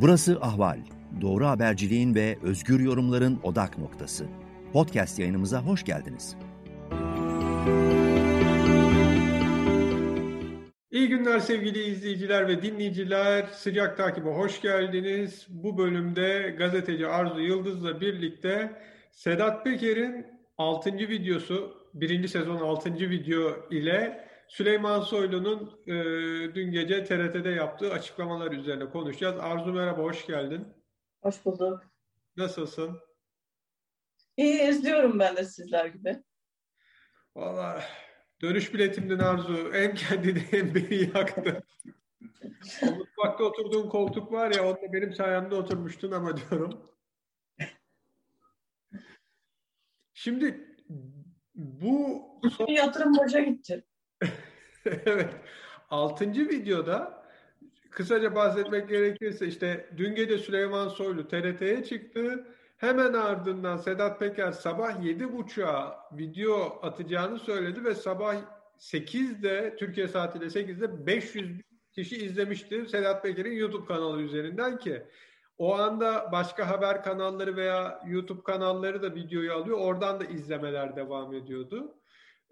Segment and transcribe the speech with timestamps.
[0.00, 0.78] Burası Ahval.
[1.20, 4.26] Doğru haberciliğin ve özgür yorumların odak noktası.
[4.72, 6.36] Podcast yayınımıza hoş geldiniz.
[10.90, 13.46] İyi günler sevgili izleyiciler ve dinleyiciler.
[13.46, 15.46] Sıcak takibe hoş geldiniz.
[15.48, 18.72] Bu bölümde gazeteci Arzu Yıldız'la birlikte
[19.12, 20.26] Sedat Peker'in
[20.58, 20.92] 6.
[20.92, 22.28] videosu, 1.
[22.28, 22.94] sezon 6.
[22.94, 25.94] video ile Süleyman Soylu'nun e,
[26.54, 29.36] dün gece TRT'de yaptığı açıklamalar üzerine konuşacağız.
[29.40, 30.68] Arzu merhaba, hoş geldin.
[31.22, 31.82] Hoş bulduk.
[32.36, 33.00] Nasılsın?
[34.36, 36.22] İyi, izliyorum ben de sizler gibi.
[37.36, 37.84] Valla
[38.42, 41.62] dönüş biletimden Arzu hem kendini hem beni yaktı.
[42.82, 46.90] mutfakta oturduğun koltuk var ya, onda benim sayemde oturmuştun ama diyorum.
[50.14, 50.76] Şimdi
[51.54, 52.22] bu...
[52.56, 52.66] Son...
[52.66, 53.84] Yatırım boşa gitti.
[54.84, 55.30] evet.
[55.90, 57.22] Altıncı videoda
[57.90, 62.46] kısaca bahsetmek gerekirse işte dün gece Süleyman Soylu TRT'ye çıktı.
[62.76, 68.34] Hemen ardından Sedat Peker sabah 7.30'a video atacağını söyledi ve sabah
[68.78, 71.60] 8'de Türkiye saatiyle 8'de 500
[71.92, 75.02] kişi izlemişti Sedat Peker'in YouTube kanalı üzerinden ki
[75.58, 79.78] o anda başka haber kanalları veya YouTube kanalları da videoyu alıyor.
[79.78, 81.94] Oradan da izlemeler devam ediyordu.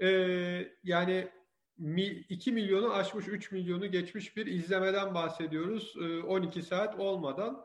[0.01, 1.29] Ee, yani
[1.79, 7.65] 2 milyonu aşmış, 3 milyonu geçmiş bir izlemeden bahsediyoruz 12 saat olmadan.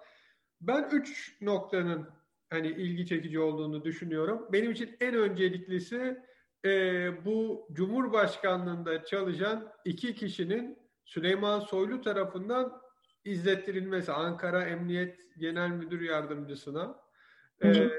[0.62, 2.10] Ben 3 noktanın
[2.50, 4.48] hani ilgi çekici olduğunu düşünüyorum.
[4.54, 6.18] Benim için en önceliklisi
[6.66, 12.82] e, bu Cumhurbaşkanlığında çalışan iki kişinin Süleyman Soylu tarafından
[13.26, 17.00] izlettirilmesi Ankara Emniyet Genel Müdür Yardımcısına.
[17.64, 17.90] E,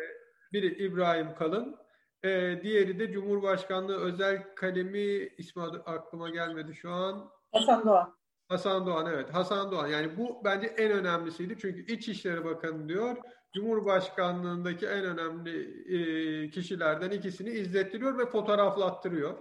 [0.53, 1.77] biri İbrahim Kalın,
[2.25, 7.31] e, diğeri de Cumhurbaşkanlığı özel kalemi ismi aklıma gelmedi şu an.
[7.53, 8.17] Hasan Doğan.
[8.49, 9.35] Hasan Doğan evet.
[9.35, 9.87] Hasan Doğan.
[9.87, 11.59] Yani bu bence en önemlisiydi.
[11.61, 13.17] Çünkü İçişleri Bakanı diyor
[13.55, 15.61] Cumhurbaşkanlığındaki en önemli
[16.45, 19.39] e, kişilerden ikisini izlettiriyor ve fotoğraflattırıyor.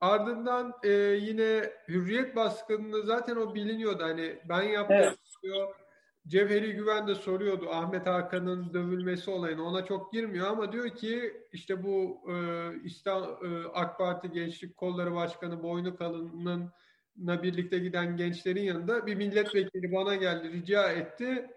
[0.00, 4.02] Ardından e, yine hürriyet baskınını zaten o biliniyordu.
[4.02, 5.18] Hani ben yaptım evet.
[5.42, 5.74] diyor
[6.26, 9.64] Cevheri Güven de soruyordu Ahmet Hakan'ın dövülmesi olayını.
[9.64, 12.34] Ona çok girmiyor ama diyor ki işte bu e,
[12.84, 16.72] İstanbul, e, AK Parti Gençlik Kolları Başkanı Boynu Kalın'ın
[17.16, 21.50] birlikte giden gençlerin yanında bir milletvekili bana geldi rica etti.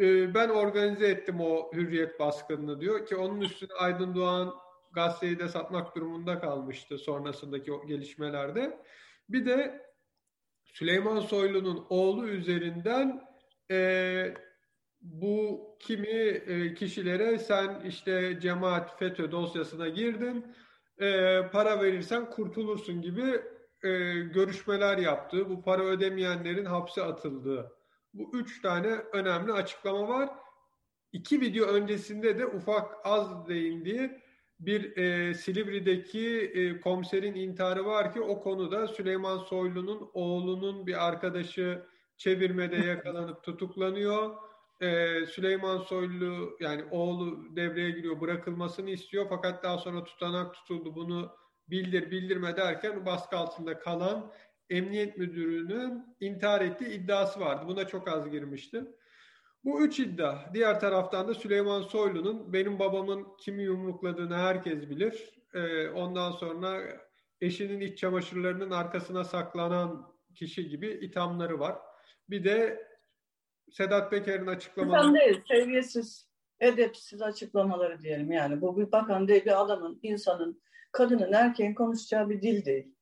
[0.00, 4.54] E, ben organize ettim o hürriyet baskınını diyor ki onun üstüne Aydın Doğan
[4.92, 8.80] gazeteyi de satmak durumunda kalmıştı sonrasındaki o gelişmelerde.
[9.28, 9.82] Bir de
[10.64, 13.33] Süleyman Soylu'nun oğlu üzerinden
[13.70, 14.34] e,
[15.00, 20.46] bu kimi e, kişilere sen işte cemaat FETÖ dosyasına girdin,
[21.00, 23.42] e, para verirsen kurtulursun gibi
[23.82, 27.72] e, görüşmeler yaptığı, bu para ödemeyenlerin hapse atıldığı.
[28.14, 30.28] Bu üç tane önemli açıklama var.
[31.12, 34.10] İki video öncesinde de ufak az değindiği
[34.60, 41.86] bir e, Silivri'deki e, komiserin intiharı var ki o konuda Süleyman Soylu'nun oğlunun bir arkadaşı
[42.16, 44.36] çevirmede yakalanıp tutuklanıyor.
[44.80, 51.32] Ee, Süleyman Soylu yani oğlu devreye giriyor bırakılmasını istiyor fakat daha sonra tutanak tutuldu bunu
[51.68, 54.32] bildir bildirme derken baskı altında kalan
[54.70, 57.64] emniyet müdürünün intihar ettiği iddiası vardı.
[57.68, 58.84] Buna çok az girmişti.
[59.64, 60.54] Bu üç iddia.
[60.54, 65.30] Diğer taraftan da Süleyman Soylu'nun benim babamın kimi yumrukladığını herkes bilir.
[65.54, 66.80] Ee, ondan sonra
[67.40, 71.78] eşinin iç çamaşırlarının arkasına saklanan kişi gibi ithamları var.
[72.30, 72.86] Bir de
[73.70, 75.02] Sedat Peker'in açıklamaları.
[75.02, 76.28] Bakan değil, seviyesiz,
[76.60, 78.60] edepsiz açıklamaları diyelim yani.
[78.60, 80.62] Bu bir bakan değil, bir adamın, insanın,
[80.92, 82.94] kadının, erkeğin konuşacağı bir dil değil.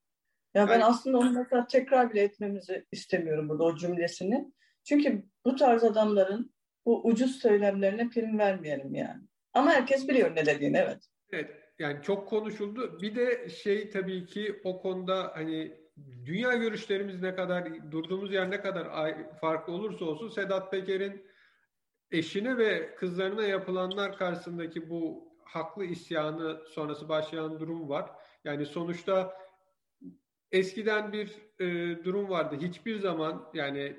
[0.55, 4.53] Ya ben aslında onu mesela tekrar bile etmemizi istemiyorum burada o cümlesini.
[4.85, 6.55] Çünkü bu tarz adamların
[6.87, 9.23] bu ucuz söylemlerine prim vermeyelim yani.
[9.53, 11.09] Ama herkes biliyor ne dediğini evet.
[11.31, 12.99] Evet yani çok konuşuldu.
[13.03, 15.82] Bir de şey tabii ki o konuda hani
[16.25, 18.89] dünya görüşlerimiz ne kadar, durduğumuz yer ne kadar
[19.41, 21.27] farklı olursa olsun Sedat Peker'in
[22.11, 28.11] eşine ve kızlarına yapılanlar karşısındaki bu haklı isyanı sonrası başlayan durum var.
[28.45, 29.37] Yani sonuçta
[30.53, 31.31] eskiden bir
[31.61, 31.65] e,
[32.05, 32.57] durum vardı.
[32.61, 33.97] Hiçbir zaman yani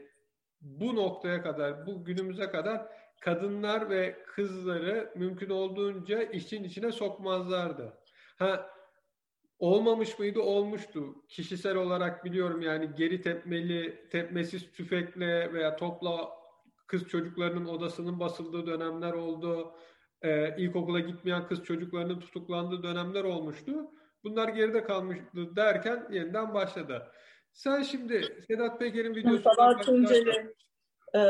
[0.62, 2.88] bu noktaya kadar, bu günümüze kadar
[3.22, 7.98] kadınlar ve kızları mümkün olduğunca işin içine sokmazlardı.
[8.40, 8.70] Ha
[9.64, 10.42] Olmamış mıydı?
[10.42, 11.16] Olmuştu.
[11.28, 16.30] Kişisel olarak biliyorum yani geri tepmeli, tepmesiz tüfekle veya topla
[16.88, 19.76] kız çocuklarının odasının basıldığı dönemler oldu.
[20.22, 23.92] Ee, ilkokula gitmeyen kız çocuklarının tutuklandığı dönemler olmuştu.
[24.24, 27.12] Bunlar geride kalmıştı derken yeniden başladı.
[27.54, 29.56] Sen şimdi Sedat Peker'in videosunu...
[29.56, 30.54] Sabah Tunceli
[31.16, 31.22] e,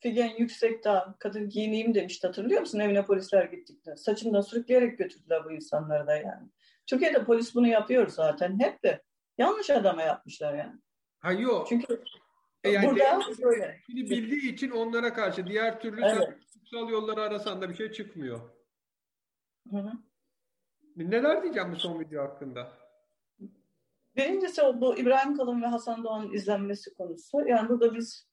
[0.00, 3.96] Figen Yüksekdağ kadın giyineyim demişti hatırlıyor musun evine polisler gittikte.
[3.96, 6.48] Saçından sürükleyerek götürdüler bu insanları da yani.
[6.86, 9.02] Türkiye'de polis bunu yapıyor zaten hep de.
[9.38, 10.80] Yanlış adama yapmışlar yani.
[11.18, 11.66] Ha yok.
[11.68, 12.04] Çünkü
[12.64, 13.80] E yani burada böyle.
[13.88, 16.38] bildiği için onlara karşı diğer türlü Evet.
[16.72, 18.40] yolları arasan da bir şey çıkmıyor.
[19.70, 19.92] Hı hı.
[20.96, 22.72] Neler diyeceğim bu son video hakkında?
[24.16, 27.48] Birincisi bu İbrahim Kalın ve Hasan Doğan'ın izlenmesi konusu.
[27.48, 28.28] Yani burada biz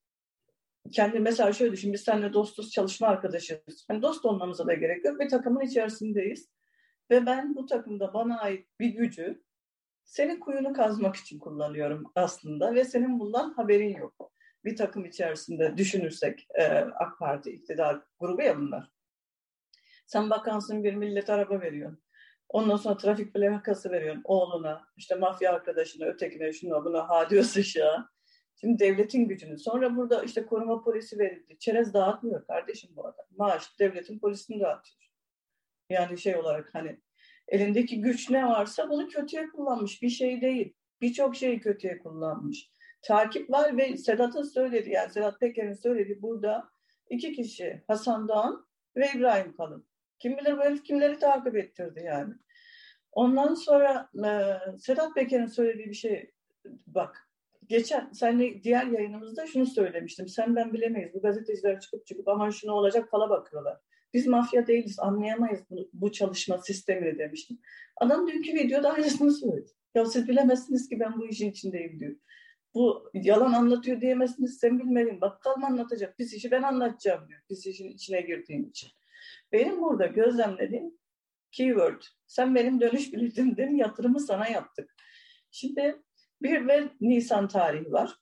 [0.92, 3.86] kendi mesela şöyle düşün biz seninle dostuz çalışma arkadaşıyız.
[3.88, 5.20] Hani dost olmamıza da gerek yok.
[5.20, 6.50] Bir takımın içerisindeyiz.
[7.10, 9.44] Ve ben bu takımda bana ait bir gücü
[10.04, 14.32] senin kuyunu kazmak için kullanıyorum aslında ve senin bundan haberin yok.
[14.66, 18.92] Bir takım içerisinde düşünürsek e, AK Parti iktidar grubu ya bunlar.
[20.06, 22.04] Sen bakansın bir millet araba veriyorsun.
[22.50, 28.10] Ondan sonra trafik plakası veriyorsun oğluna, işte mafya arkadaşına, ötekine, şuna buna, hadi sıçağa.
[28.56, 29.60] Şimdi devletin gücünü.
[29.60, 31.60] Sonra burada işte koruma polisi verildi.
[31.60, 33.26] Çerez dağıtmıyor kardeşim bu adam.
[33.38, 35.09] Maaş devletin polisini dağıtıyor.
[35.90, 37.00] Yani şey olarak hani
[37.48, 40.02] elindeki güç ne varsa bunu kötüye kullanmış.
[40.02, 40.74] Bir şey değil.
[41.02, 42.70] Birçok şeyi kötüye kullanmış.
[43.02, 46.70] Takip var ve Sedat'ın söylediği yani Sedat Peker'in söylediği burada
[47.10, 48.66] iki kişi Hasan Doğan
[48.96, 49.88] ve İbrahim Kalın.
[50.20, 52.34] Kim bilir bu herif kimleri takip ettirdi yani.
[53.12, 54.32] Ondan sonra e,
[54.78, 56.32] Sedat Peker'in söylediği bir şey
[56.88, 57.30] bak
[57.68, 60.28] geçen senle diğer yayınımızda şunu söylemiştim.
[60.28, 61.14] Sen ben bilemeyiz.
[61.14, 63.78] Bu gazeteciler çıkıp çıkıp aman şunu olacak fala bakıyorlar.
[64.14, 65.00] Biz mafya değiliz.
[65.00, 67.60] Anlayamayız bu, bu çalışma sistemini demiştim.
[67.98, 69.72] Adam dünkü videoda aynısını söyledi.
[69.96, 72.16] Ya siz bilemezsiniz ki ben bu işin içindeyim diyor.
[72.74, 74.58] Bu yalan anlatıyor diyemezsiniz.
[74.58, 75.22] Sen bilmedin.
[75.22, 76.18] Bakkal mı anlatacak?
[76.18, 77.42] Pis işi ben anlatacağım diyor.
[77.48, 78.90] Pis işin içine girdiğim için.
[79.52, 80.98] Benim burada gözlemlediğim
[81.52, 82.02] keyword.
[82.28, 83.76] Sen benim dönüş biletimdin.
[83.76, 84.96] Yatırımı sana yaptık.
[85.52, 86.02] Şimdi
[86.42, 88.16] bir ve Nisan tarihi var.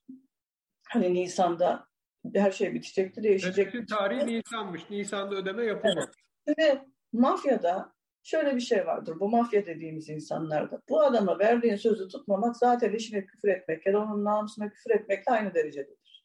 [0.89, 1.86] Hani Nisan'da
[2.35, 3.77] her şey bitecekti, değişecekti.
[3.77, 4.89] Ödeme tarihi Nisan'mış.
[4.89, 6.11] Nisan'da ödeme yapılmadı.
[6.47, 6.81] Şimdi
[7.13, 7.93] mafyada
[8.23, 9.19] şöyle bir şey vardır.
[9.19, 10.81] Bu mafya dediğimiz insanlarda.
[10.89, 15.31] Bu adama verdiğin sözü tutmamak zaten işine küfür etmek ya da onun namusuna küfür etmekle
[15.31, 16.23] aynı derecededir.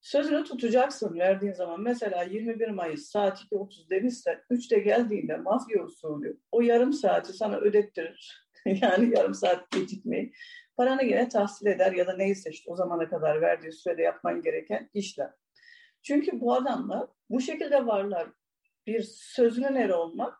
[0.00, 1.80] Sözünü tutacaksın verdiğin zaman.
[1.80, 8.46] Mesela 21 Mayıs saat 2.30 demişse 3'te geldiğinde mafya usulü o yarım saati sana ödettirir.
[8.66, 10.32] yani yarım saat gecikmeyi.
[10.80, 14.90] Paranı yine tahsil eder ya da neyse işte o zamana kadar verdiği sürede yapman gereken
[14.94, 15.30] işler.
[16.02, 18.28] Çünkü bu adamlar bu şekilde varlar.
[18.86, 20.38] Bir sözünün eri olmak,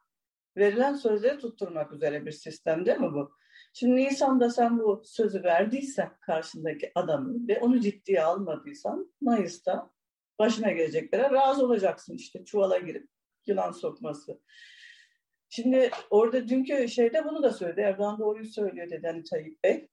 [0.56, 3.32] verilen sözleri tutturmak üzere bir sistem değil mi bu?
[3.72, 9.90] Şimdi Nisan'da sen bu sözü verdiysen karşındaki adamın ve onu ciddiye almadıysan Mayıs'ta
[10.38, 13.08] başına geleceklere razı olacaksın işte çuvala girip
[13.46, 14.40] yılan sokması.
[15.48, 17.80] Şimdi orada dünkü şeyde bunu da söyledi.
[17.80, 19.88] Erdoğan doğruyu söylüyor dedi hani Tayyip Bey.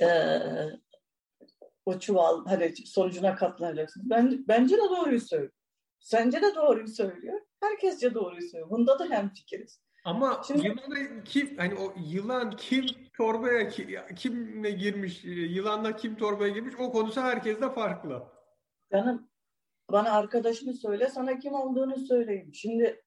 [0.00, 0.40] Ee,
[1.86, 4.10] o çuval hani sonucuna katlanacaksınız.
[4.10, 5.52] Ben, bence de doğruyu söylüyor.
[6.00, 7.40] Sence de doğruyu söylüyor.
[7.60, 8.70] Herkesce doğruyu söylüyor.
[8.70, 9.80] Bunda da hemfikiriz.
[10.04, 12.86] Ama Şimdi, yılana kim hani o yılan kim
[13.16, 13.68] torbaya
[14.16, 18.22] kimle girmiş yılanla kim torbaya girmiş o konusu herkeste farklı.
[18.92, 19.30] Canım
[19.90, 22.54] bana arkadaşını söyle sana kim olduğunu söyleyeyim.
[22.54, 23.02] Şimdi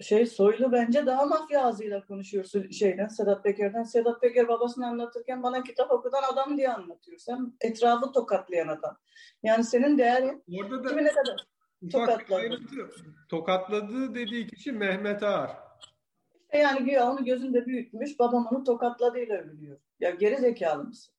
[0.00, 3.82] şey Soylu bence daha mafya ağzıyla konuşuyor şeyden Sedat Peker'den.
[3.82, 7.18] Sedat Peker babasını anlatırken bana kitap okudan adam diye anlatıyor.
[7.18, 8.98] Sen etrafı tokatlayan adam.
[9.42, 11.46] Yani senin değerin Orada da kimine kadar
[11.92, 12.60] tokatladı.
[13.28, 15.50] Tokatladı dediği kişi Mehmet Ağar.
[16.42, 19.78] İşte yani güya onu gözünde büyütmüş, babam onu tokatladığıyla övülüyor.
[20.00, 21.14] Ya geri zekalı mısın?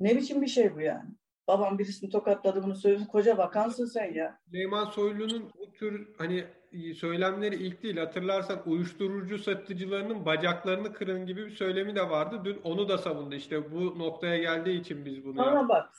[0.00, 1.10] Ne biçim bir şey bu yani?
[1.48, 3.06] Babam birisini tokatladı bunu söylüyor.
[3.06, 4.40] Koca bakansın sen ya.
[4.46, 6.46] Süleyman Soylu'nun bu tür hani
[6.96, 7.96] söylemleri ilk değil.
[7.96, 12.40] Hatırlarsan uyuşturucu satıcılarının bacaklarını kırın gibi bir söylemi de vardı.
[12.44, 13.34] Dün onu da savundu.
[13.34, 15.94] İşte bu noktaya geldiği için biz bunu Sonra bak.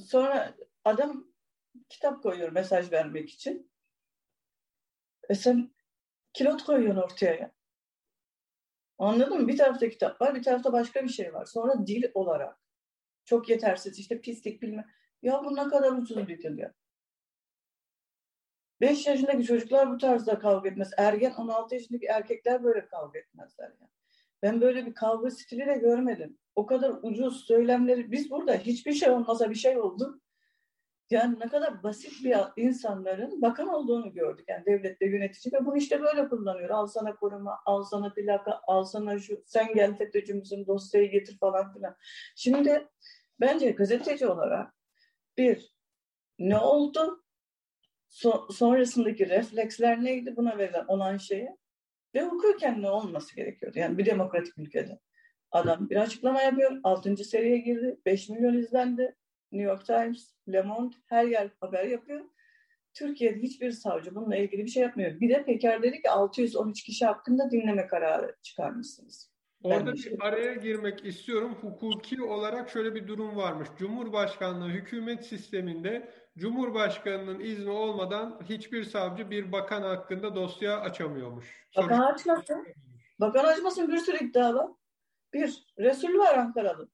[0.00, 1.26] Sonra adam
[1.88, 3.70] kitap koyuyor mesaj vermek için.
[5.28, 5.74] E sen
[6.32, 7.52] kilot koyuyorsun ortaya ya.
[8.98, 9.48] Anladın mı?
[9.48, 11.44] Bir tarafta kitap var, bir tarafta başka bir şey var.
[11.44, 12.58] Sonra dil olarak
[13.24, 14.86] çok yetersiz işte pislik bilme.
[15.22, 16.74] Ya bu ne kadar ucuz bir dil ya.
[18.80, 20.90] 5 yaşındaki çocuklar bu tarzda kavga etmez.
[20.98, 23.72] Ergen 16 yaşındaki erkekler böyle kavga etmezler.
[23.80, 23.90] Yani.
[24.42, 26.38] Ben böyle bir kavga stili de görmedim.
[26.56, 28.12] O kadar ucuz söylemleri.
[28.12, 30.20] Biz burada hiçbir şey olmasa bir şey oldu.
[31.10, 34.44] Yani ne kadar basit bir insanların bakan olduğunu gördük.
[34.48, 36.70] Yani devlette yönetici ve bunu işte böyle kullanıyor.
[36.70, 41.72] Al sana koruma, al sana plaka, al sana şu, sen gel FETÖ'cümüzün dosyayı getir falan
[41.72, 41.96] filan.
[42.36, 42.88] Şimdi
[43.40, 44.74] bence gazeteci olarak
[45.38, 45.76] bir,
[46.38, 47.25] ne oldu?
[48.16, 51.56] So- sonrasındaki refleksler neydi buna verilen olan şeye?
[52.14, 53.78] Ve hukuken ne olması gerekiyordu?
[53.78, 54.98] Yani bir demokratik ülkede.
[55.50, 56.80] Adam bir açıklama yapıyor.
[56.84, 57.16] 6.
[57.16, 58.00] seriye girdi.
[58.06, 59.16] 5 milyon izlendi.
[59.52, 62.24] New York Times, Le Monde her yer haber yapıyor.
[62.94, 65.20] Türkiye'de hiçbir savcı bununla ilgili bir şey yapmıyor.
[65.20, 69.30] Bir de Peker dedi ki 613 kişi hakkında dinleme kararı çıkarmışsınız.
[69.66, 70.16] Orada bir şey...
[70.20, 71.56] araya girmek istiyorum.
[71.60, 73.68] Hukuki olarak şöyle bir durum varmış.
[73.78, 81.68] Cumhurbaşkanlığı hükümet sisteminde Cumhurbaşkanının izni olmadan hiçbir savcı bir bakan hakkında dosya açamıyormuş.
[81.76, 82.66] Bakan açmasın.
[83.20, 84.70] Bakan açmasın bir sürü iddia var.
[85.34, 86.88] Bir, Resul var Ankaralı.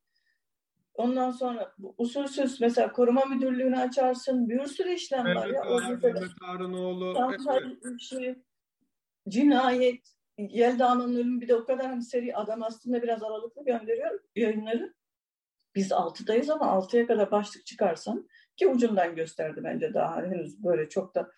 [0.94, 4.48] Ondan sonra usulsüz mesela koruma müdürlüğünü açarsın.
[4.48, 5.46] Bir sürü işlem var.
[5.46, 5.70] Evet, ya.
[5.70, 7.14] O Mehmet Harınoğlu.
[7.30, 8.00] Evet.
[8.00, 8.34] Şey,
[9.28, 14.94] cinayet, Yelda'nın ölümü bir de o kadar hani seri adam aslında biraz aralıklı gönderiyor yayınları.
[15.74, 21.14] Biz altıdayız ama altıya kadar başlık çıkarsan ki ucundan gösterdi bence daha henüz böyle çok
[21.14, 21.30] da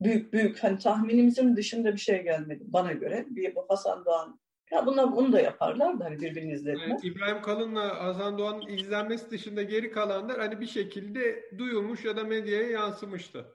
[0.00, 3.26] büyük büyük hani tahminimizin dışında bir şey gelmedi bana göre.
[3.28, 6.84] Bir Hasan Doğan ya bunlar bunu da yaparlar da hani birbirini izletme.
[6.88, 12.24] Evet, İbrahim Kalın'la Hasan Doğan'ın izlenmesi dışında geri kalanlar hani bir şekilde duyulmuş ya da
[12.24, 13.53] medyaya yansımıştı.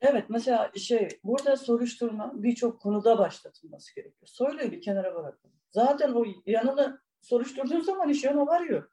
[0.00, 4.28] Evet mesela şey burada soruşturma birçok konuda başlatılması gerekiyor.
[4.28, 5.50] Soylu'yu bir kenara bırakın.
[5.70, 8.90] Zaten o yanını soruşturduğun zaman iş yana varıyor.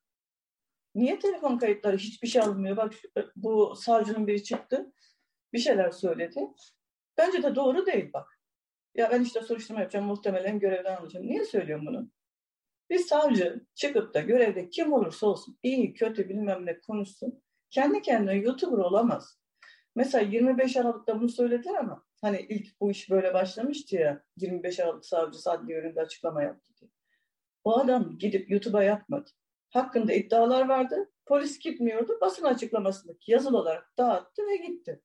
[0.95, 2.77] Niye telefon kayıtları hiçbir şey alınmıyor?
[2.77, 2.93] Bak
[3.35, 4.93] bu savcının biri çıktı.
[5.53, 6.47] Bir şeyler söyledi.
[7.17, 8.39] Bence de doğru değil bak.
[8.95, 11.27] Ya ben işte soruşturma yapacağım muhtemelen görevden alacağım.
[11.27, 12.09] Niye söylüyorum bunu?
[12.89, 17.43] Bir savcı çıkıp da görevde kim olursa olsun iyi kötü bilmem ne konuşsun.
[17.69, 19.39] Kendi kendine YouTuber olamaz.
[19.95, 25.05] Mesela 25 Aralık'ta bunu söylediler ama hani ilk bu iş böyle başlamıştı ya 25 Aralık
[25.05, 26.91] savcısı adli yönünde açıklama yaptı diye.
[27.63, 29.29] O adam gidip YouTube'a yapmadı.
[29.69, 31.11] Hakkında iddialar vardı.
[31.25, 32.17] Polis gitmiyordu.
[32.21, 35.01] Basın açıklamasındaki yazılı olarak dağıttı ve gitti.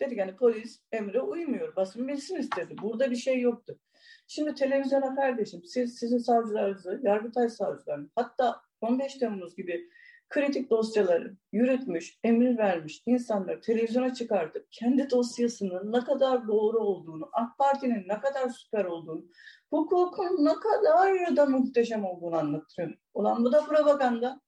[0.00, 1.76] Dedi yani polis emre uymuyor.
[1.76, 2.74] Basın bilsin istedi.
[2.82, 3.78] Burada bir şey yoktu.
[4.26, 9.90] Şimdi televizyona kardeşim siz sizin savcılarınızı, Yargıtay savcılarını hatta 15 Temmuz gibi
[10.28, 17.58] kritik dosyaları yürütmüş, emir vermiş insanları televizyona çıkartıp kendi dosyasının ne kadar doğru olduğunu, AK
[17.58, 19.24] Parti'nin ne kadar süper olduğunu,
[19.70, 22.94] hukukun ne kadar da muhteşem olduğunu anlatıyor.
[23.14, 24.40] Ulan bu da propaganda.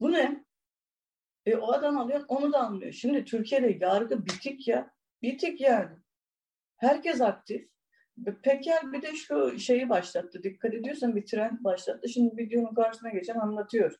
[0.00, 0.44] Bu ne?
[1.46, 2.92] E, o adam alıyor, onu da anlıyor.
[2.92, 4.90] Şimdi Türkiye'de yargı bitik ya.
[5.22, 5.96] Bitik yani.
[6.76, 7.68] Herkes aktif.
[8.42, 10.42] Peker bir de şu şeyi başlattı.
[10.42, 12.08] Dikkat ediyorsan bir trend başlattı.
[12.08, 13.96] Şimdi videonun karşısına geçen anlatıyor.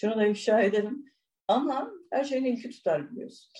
[0.00, 1.12] Şunu da ifşa edelim.
[1.48, 3.52] Ama her şeyin ilki tutar biliyorsun.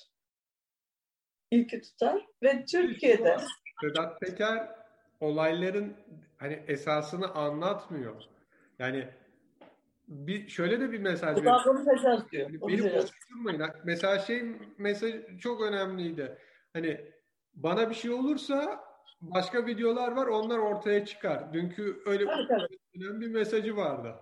[1.51, 3.37] İlki tutar ve Türkiye'de
[3.81, 4.69] Sedat Peker
[5.21, 5.97] olayların
[6.39, 8.23] hani esasını anlatmıyor.
[8.79, 9.09] Yani
[10.09, 11.61] bir şöyle de bir mesaj veriyor.
[12.33, 13.63] Yani beni konuşturmayın.
[13.85, 14.43] Mesela şey
[14.79, 16.39] mesaj çok önemliydi.
[16.73, 17.01] Hani
[17.55, 18.85] bana bir şey olursa
[19.21, 21.53] başka videolar var onlar ortaya çıkar.
[21.53, 22.79] Dünkü öyle tabii, tabii.
[22.97, 24.15] önemli bir mesajı vardı.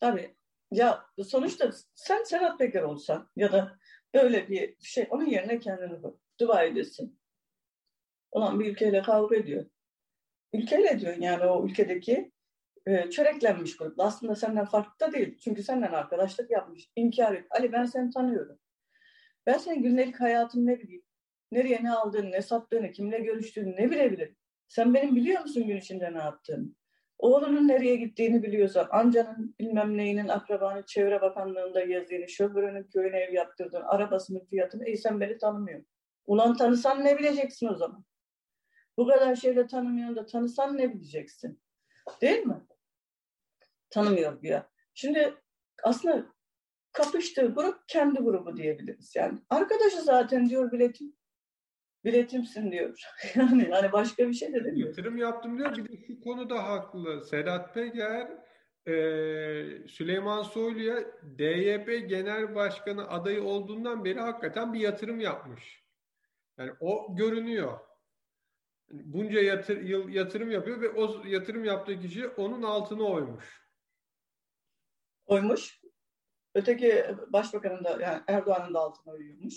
[0.00, 0.39] Tabii.
[0.70, 3.78] Ya sonuçta sen Serhat Peker olsan ya da
[4.14, 6.14] öyle bir şey onun yerine kendini bak.
[6.40, 7.20] Dua edesin.
[8.30, 9.66] Olan bir ülkeyle kavga ediyor.
[10.52, 12.32] Ülkeyle diyor yani o ülkedeki
[12.86, 14.04] e, çöreklenmiş grupla.
[14.04, 15.38] Aslında senden farklı da değil.
[15.38, 16.90] Çünkü senden arkadaşlık yapmış.
[16.96, 17.46] İnkar et.
[17.50, 18.58] Ali ben seni tanıyorum.
[19.46, 21.02] Ben senin günlük hayatını ne bileyim.
[21.52, 24.36] Nereye ne aldığını, ne sattığını, kimle görüştüğünü ne bilebilirim.
[24.68, 26.68] Sen benim biliyor musun gün içinde ne yaptığını?
[27.20, 33.88] Oğlunun nereye gittiğini biliyorsan, amcanın bilmem neyinin akrabanın çevre bakanlığında gezdiğini, şoförünün köyüne ev yaptırdığını,
[33.88, 35.86] arabasının fiyatını, ey sen beni tanımıyorsun.
[36.26, 38.04] Ulan tanısan ne bileceksin o zaman?
[38.96, 41.60] Bu kadar şeyle tanımıyorsun da tanısan ne bileceksin?
[42.20, 42.66] Değil mi?
[43.90, 44.70] Tanımıyor ya.
[44.94, 45.34] Şimdi
[45.82, 46.26] aslında
[46.92, 49.16] kapıştığı grup kendi grubu diyebiliriz.
[49.16, 51.16] Yani arkadaşı zaten diyor biletim
[52.04, 53.00] biletimsin diyor.
[53.34, 54.88] yani yani başka bir şey de demiyor.
[54.88, 55.76] Yatırım yaptım diyor.
[55.76, 57.24] Bir de şu konuda haklı.
[57.24, 58.30] Sedat Peker
[58.86, 58.92] e,
[59.88, 61.04] Süleyman Soylu'ya
[61.38, 65.84] DYP Genel Başkanı adayı olduğundan beri hakikaten bir yatırım yapmış.
[66.58, 67.78] Yani o görünüyor.
[68.90, 73.60] Bunca yatır, yıl yatırım yapıyor ve o yatırım yaptığı kişi onun altına oymuş.
[75.26, 75.80] Oymuş.
[76.54, 79.54] Öteki başbakanın da yani Erdoğan'ın da altına oyuyormuş.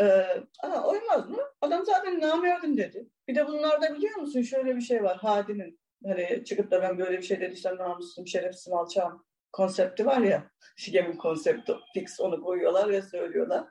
[0.00, 0.26] Ee,
[0.62, 1.38] aha, oymaz mı?
[1.60, 3.08] Adam zaten namerdim dedi.
[3.28, 5.80] Bir de bunlarda biliyor musun şöyle bir şey var Hadi'nin.
[6.04, 10.50] Hani çıkıp da ben böyle bir şey dediysem namussuzum, şerefsizim, alçağım konsepti var ya.
[10.76, 13.64] Şigem'in konsepti fix onu koyuyorlar ve söylüyorlar.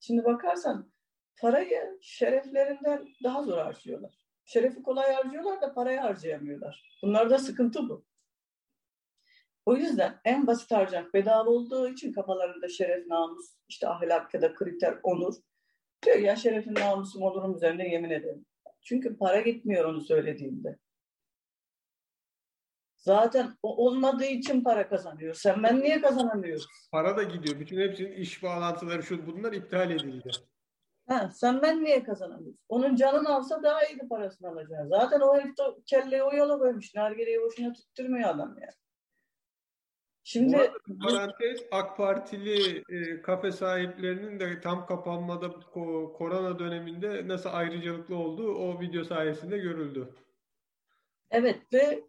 [0.00, 0.92] Şimdi bakarsan
[1.40, 4.14] parayı şereflerinden daha zor harcıyorlar.
[4.44, 6.98] Şerefi kolay harcıyorlar da parayı harcayamıyorlar.
[7.02, 8.04] Bunlarda sıkıntı bu.
[9.66, 14.54] O yüzden en basit harcamak bedava olduğu için kafalarında şeref, namus, işte ahlak ya da
[14.54, 15.34] kriter, onur
[16.04, 18.46] Diyor ya şerefin namusum olurum üzerine yemin ederim.
[18.82, 20.78] Çünkü para gitmiyor onu söylediğinde.
[22.96, 25.34] Zaten o olmadığı için para kazanıyor.
[25.34, 26.66] Sen ben niye kazanamıyoruz?
[26.92, 27.60] Para da gidiyor.
[27.60, 30.30] Bütün hepsinin iş bağlantıları şu bunlar iptal edildi.
[31.08, 32.58] Ha, sen ben niye kazanamıyorsun?
[32.68, 34.88] Onun canını alsa daha iyi parasını alacaksın.
[34.88, 36.94] Zaten o herif de kelleyi o yola koymuş.
[36.94, 38.72] Nargileyi boşuna tutturmuyor adam yani.
[40.24, 47.50] Şimdi Bu parantez AK Partili e, kafe sahiplerinin de tam kapanmada ko, korona döneminde nasıl
[47.52, 50.14] ayrıcalıklı olduğu o video sayesinde görüldü.
[51.30, 52.04] Evet ve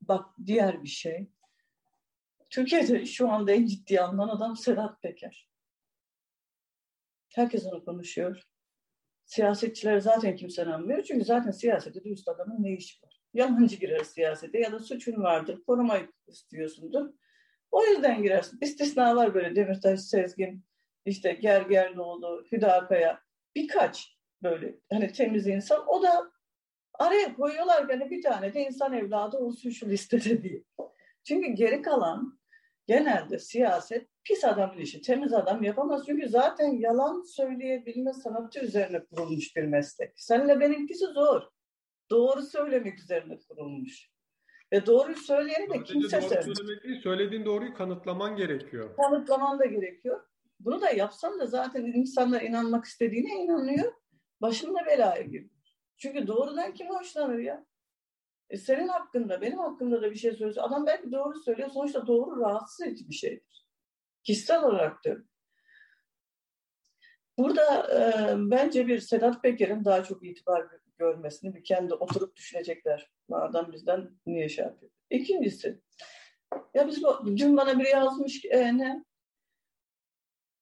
[0.00, 1.30] bak diğer bir şey.
[2.50, 5.48] Türkiye'de şu anda en ciddi alınan adam Sedat Peker.
[7.34, 8.42] Herkes onu konuşuyor.
[9.24, 11.02] Siyasetçiler zaten kimse anlamıyor.
[11.02, 13.20] Çünkü zaten siyasette dürüst adamın ne işi var?
[13.34, 17.10] Yalancı girer siyasete ya da suçun vardır, koruma istiyorsundur.
[17.76, 18.58] O yüzden girersin.
[18.60, 20.64] İstisnalar böyle Demirtaş, Sezgin,
[21.04, 23.20] işte Gergerlioğlu, Hüdakaya
[23.54, 25.84] birkaç böyle hani temiz insan.
[25.88, 26.30] O da
[26.94, 30.62] araya koyuyorlar yani bir tane de insan evladı olsun şu listede diye.
[31.24, 32.38] Çünkü geri kalan
[32.86, 35.00] genelde siyaset pis adamın işi.
[35.00, 36.02] Temiz adam yapamaz.
[36.06, 40.12] Çünkü zaten yalan söyleyebilme sanatı üzerine kurulmuş bir meslek.
[40.16, 41.42] Seninle benimkisi zor.
[42.10, 44.15] Doğru söylemek üzerine kurulmuş.
[44.72, 47.02] Ve doğruyu söyleyeni de kimse söylemiyor.
[47.02, 48.96] Söylediğin doğruyu kanıtlaman gerekiyor.
[48.96, 50.20] Kanıtlaman da gerekiyor.
[50.60, 53.92] Bunu da yapsan da zaten insanlar inanmak istediğine inanıyor.
[54.40, 55.50] Başında belaya giriyor.
[55.96, 57.66] Çünkü doğrudan kim hoşlanır ya?
[58.50, 61.70] E senin hakkında, benim hakkında da bir şey söylüyorsa adam belki doğru söylüyor.
[61.70, 63.66] Sonuçta doğru rahatsız edici bir şeydir.
[64.22, 65.16] Kişisel olarak da.
[67.38, 73.10] Burada e, bence bir Sedat Peker'in daha çok itibar görmesini bir kendi oturup düşünecekler.
[73.28, 74.92] Bu adam bizden niye şey yapıyor?
[75.10, 75.80] İkincisi,
[76.74, 79.04] ya biz bu, dün bana biri yazmış e, ne?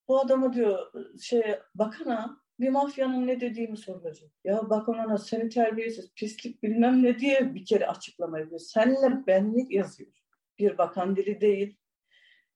[0.07, 1.43] Bu adamı diyor şey
[1.75, 4.31] bakana bir mafyanın ne dediğimi soracak.
[4.43, 8.59] Ya bak ona seni terbiyesiz, pislik bilmem ne diye bir kere açıklama yapıyor.
[8.59, 10.11] Senle benlik yazıyor.
[10.59, 11.77] Bir bakan dili değil.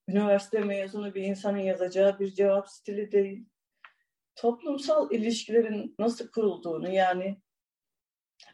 [0.07, 3.45] Üniversite mezunu bir insanın yazacağı bir cevap stili değil.
[4.35, 7.41] Toplumsal ilişkilerin nasıl kurulduğunu yani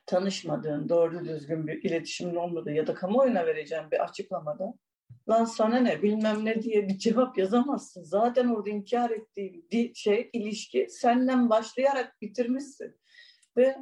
[0.06, 4.74] tanışmadığın, doğru düzgün bir iletişimin olmadığı ya da kamuoyuna vereceğin bir açıklamada
[5.30, 8.04] lan sana ne bilmem ne diye bir cevap yazamazsın.
[8.04, 13.00] Zaten orada inkar ettiğin şey, ilişki senden başlayarak bitirmişsin.
[13.58, 13.78] Ve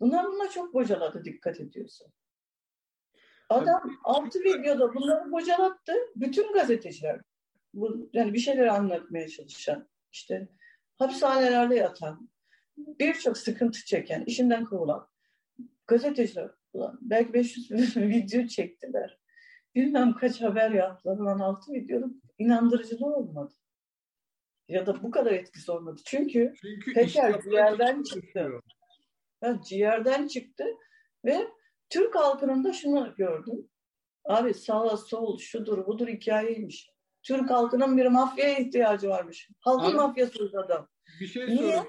[0.00, 2.12] bunlar buna çok bocaladı dikkat ediyorsun.
[3.48, 5.92] Adam altı videoda bunları bocalattı.
[6.16, 7.20] Bütün gazeteciler
[7.74, 10.48] bu, yani bir şeyler anlatmaya çalışan işte
[10.98, 12.30] hapishanelerde yatan
[12.76, 15.08] birçok sıkıntı çeken, işinden kovulan
[15.86, 19.18] gazeteciler ulan belki 500 video çektiler.
[19.74, 21.18] Bilmem kaç haber yaptılar.
[21.18, 23.54] Ulan altı videonun inandırıcılığı olmadı.
[24.68, 26.00] Ya da bu kadar etkisi olmadı.
[26.04, 28.50] Çünkü, Çünkü Peker ciğerden çıktı.
[29.42, 30.64] Ya, ciğerden çıktı
[31.24, 31.48] ve
[31.90, 33.68] Türk halkının da şunu gördüm.
[34.24, 36.90] Abi sağ sol şudur budur hikayeymiş.
[37.22, 39.50] Türk halkının bir mafyaya ihtiyacı varmış.
[39.60, 40.88] Halkın Abi, mafyası adam.
[41.20, 41.82] Bir şey Niye?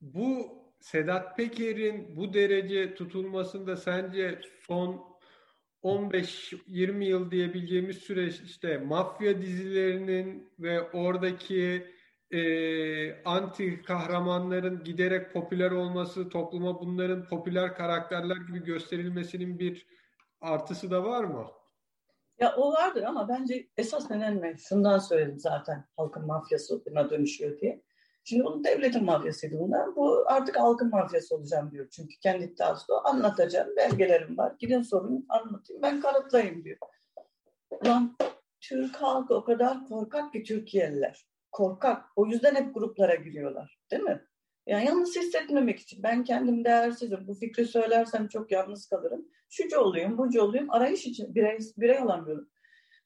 [0.00, 5.16] Bu Sedat Peker'in bu derece tutulmasında sence son
[5.82, 11.86] 15-20 yıl diyebileceğimiz süreçte mafya dizilerinin ve oradaki
[12.30, 19.86] e, anti kahramanların giderek popüler olması, topluma bunların popüler karakterler gibi gösterilmesinin bir
[20.40, 21.46] artısı da var mı?
[22.38, 24.56] Ya o vardır ama bence esas neden ne?
[24.58, 27.82] Şundan söyledim zaten halkın mafyasına dönüşüyor diye.
[28.28, 29.96] Şimdi bunun devletin mafyasıydı bunlar.
[29.96, 31.86] Bu artık halkın mafyası olacağım diyor.
[31.90, 33.76] Çünkü kendi iddiası da anlatacağım.
[33.76, 34.54] Belgelerim var.
[34.58, 35.82] Gidin sorun anlatayım.
[35.82, 36.78] Ben kanıtlayayım diyor.
[37.86, 38.16] Lan
[38.60, 41.26] Türk halkı o kadar korkak ki Türkiye'liler.
[41.52, 42.04] Korkak.
[42.16, 43.78] O yüzden hep gruplara giriyorlar.
[43.90, 44.24] Değil mi?
[44.66, 46.02] Yani yalnız hissetmemek için.
[46.02, 47.26] Ben kendim değersizim.
[47.26, 49.28] Bu fikri söylersem çok yalnız kalırım.
[49.50, 50.70] Şucu olayım, bucu olayım.
[50.70, 52.48] Arayış için birey, birey olamıyorum.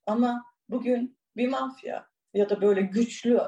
[0.06, 3.40] Ama bugün bir mafya ya da böyle güçlü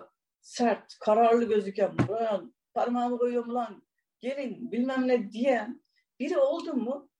[0.42, 3.82] sert, kararlı gözüken, lan, parmağımı koyuyorum lan,
[4.20, 5.82] gelin bilmem ne diyen
[6.20, 7.10] biri oldu mu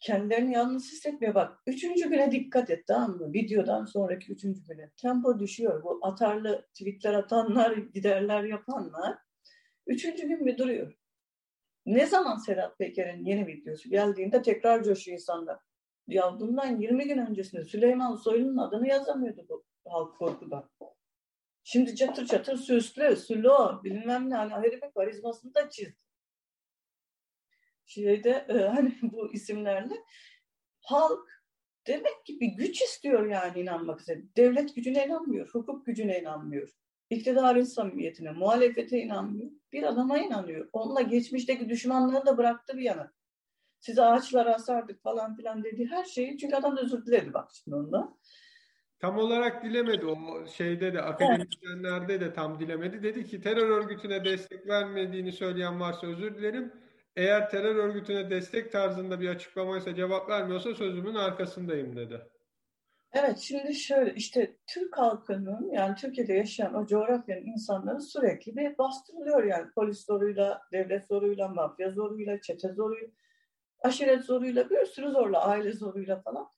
[0.00, 1.34] kendilerini yalnız hissetmiyor.
[1.34, 3.32] Bak üçüncü güne dikkat et tamam mı?
[3.32, 4.90] Videodan sonraki üçüncü güne.
[5.02, 5.82] Tempo düşüyor.
[5.82, 9.18] Bu atarlı tweetler atanlar, giderler yapanlar.
[9.86, 10.92] Üçüncü gün bir duruyor.
[11.86, 15.58] Ne zaman Sedat Peker'in yeni videosu geldiğinde tekrar coşuyor insanlar.
[16.06, 20.70] Ya bundan 20 gün öncesinde Süleyman Soylu'nun adını yazamıyordu bu halk korkudan.
[21.68, 26.02] Şimdi çatır çatır süslü, sülo, bilmem ne hani herifin karizmasını da çizdi.
[27.86, 29.94] Şeyde e, hani bu isimlerle
[30.80, 31.28] halk
[31.86, 34.22] demek ki bir güç istiyor yani inanmak üzere.
[34.36, 36.70] Devlet gücüne inanmıyor, hukuk gücüne inanmıyor.
[37.10, 39.50] İktidarın samimiyetine, muhalefete inanmıyor.
[39.72, 40.68] Bir adama inanıyor.
[40.72, 43.12] Onunla geçmişteki düşmanlığı da bıraktı bir yana.
[43.80, 46.38] size ağaçlara asardık falan filan dedi her şeyi.
[46.38, 48.18] Çünkü adam da özür diledi bak şimdi ondan.
[48.98, 53.02] Tam olarak dilemedi o şeyde de akademisyenlerde de tam dilemedi.
[53.02, 56.72] Dedi ki terör örgütüne destek vermediğini söyleyen varsa özür dilerim.
[57.16, 62.26] Eğer terör örgütüne destek tarzında bir açıklamaysa cevap vermiyorsa sözümün arkasındayım dedi.
[63.12, 69.44] Evet şimdi şöyle işte Türk halkının yani Türkiye'de yaşayan o coğrafyanın insanları sürekli bir bastırılıyor
[69.44, 73.08] yani polis zoruyla, devlet zoruyla, mafya zoruyla, çete zoruyla,
[73.80, 76.48] aşiret zoruyla, bir sürü zorla, aile zoruyla falan.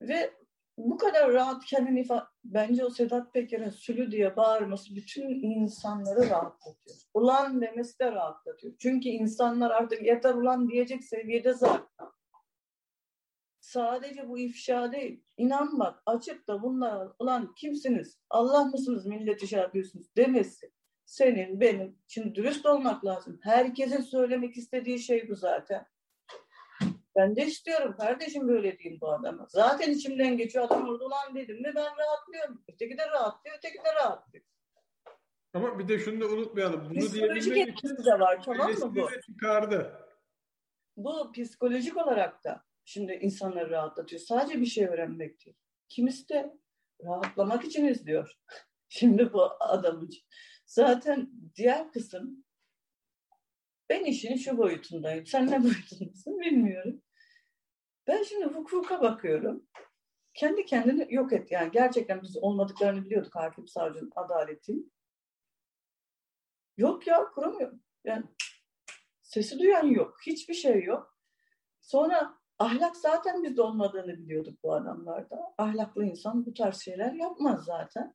[0.00, 0.30] Ve
[0.78, 2.24] bu kadar rahat kendini ifade...
[2.44, 6.96] Bence o Sedat Peker'in sülü diye bağırması bütün insanları rahatlatıyor.
[7.14, 8.74] Ulan demesi de rahatlatıyor.
[8.78, 12.08] Çünkü insanlar artık yeter ulan diyecek seviyede zaten.
[13.60, 15.24] Sadece bu ifşa değil.
[15.36, 18.18] İnan bak açık da bunlar ulan kimsiniz?
[18.30, 20.72] Allah mısınız milleti şey yapıyorsunuz demesi.
[21.04, 21.98] Senin, benim.
[22.08, 23.40] Şimdi dürüst olmak lazım.
[23.42, 25.86] Herkesin söylemek istediği şey bu zaten.
[27.18, 29.46] Ben de istiyorum kardeşim böyle diyeyim bu adama.
[29.48, 32.64] Zaten içimden geçiyor adam orada ulan dedim mi ben rahatlıyorum.
[32.72, 34.44] Öteki de rahatlıyor, öteki de rahatlıyor.
[35.54, 36.90] Ama bir de şunu da unutmayalım.
[36.90, 39.08] Bunu psikolojik etkisi de var tamam mı bu?
[39.26, 40.06] Çıkardı.
[40.96, 44.20] Bu psikolojik olarak da şimdi insanları rahatlatıyor.
[44.20, 45.56] Sadece bir şey öğrenmek değil.
[45.88, 46.56] Kimisi de
[47.04, 48.38] rahatlamak için izliyor.
[48.88, 50.10] şimdi bu adamın.
[50.66, 52.44] Zaten diğer kısım
[53.88, 55.26] ben işin şu boyutundayım.
[55.26, 57.02] Sen ne boyutundasın bilmiyorum.
[58.08, 59.66] Ben şimdi hukuka bakıyorum.
[60.34, 61.52] Kendi kendini yok et.
[61.52, 64.92] Yani gerçekten biz olmadıklarını biliyorduk hakim savcının adaletin.
[66.76, 67.72] Yok ya kuramıyor.
[68.04, 68.24] Yani
[69.22, 70.16] sesi duyan yok.
[70.26, 71.18] Hiçbir şey yok.
[71.80, 75.54] Sonra ahlak zaten bizde olmadığını biliyorduk bu adamlarda.
[75.58, 78.14] Ahlaklı insan bu tarz şeyler yapmaz zaten.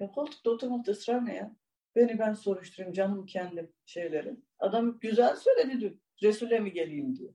[0.00, 1.56] Ya koltukta oturmakta ısrar ne ya?
[1.96, 4.36] Beni ben soruşturayım canım kendim şeyleri.
[4.58, 7.34] Adam güzel söyledi Resul'e mi geleyim diye.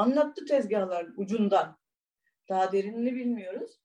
[0.00, 1.78] Anlattı tezgahlar ucundan.
[2.48, 3.80] Daha derinini bilmiyoruz.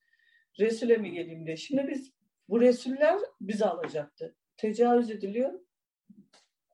[0.60, 1.58] Resul'e mi geleyim diye.
[1.58, 2.14] Şimdi biz
[2.50, 4.36] bu Resuller bizi alacaktı.
[4.58, 5.60] Tecavüz ediliyor.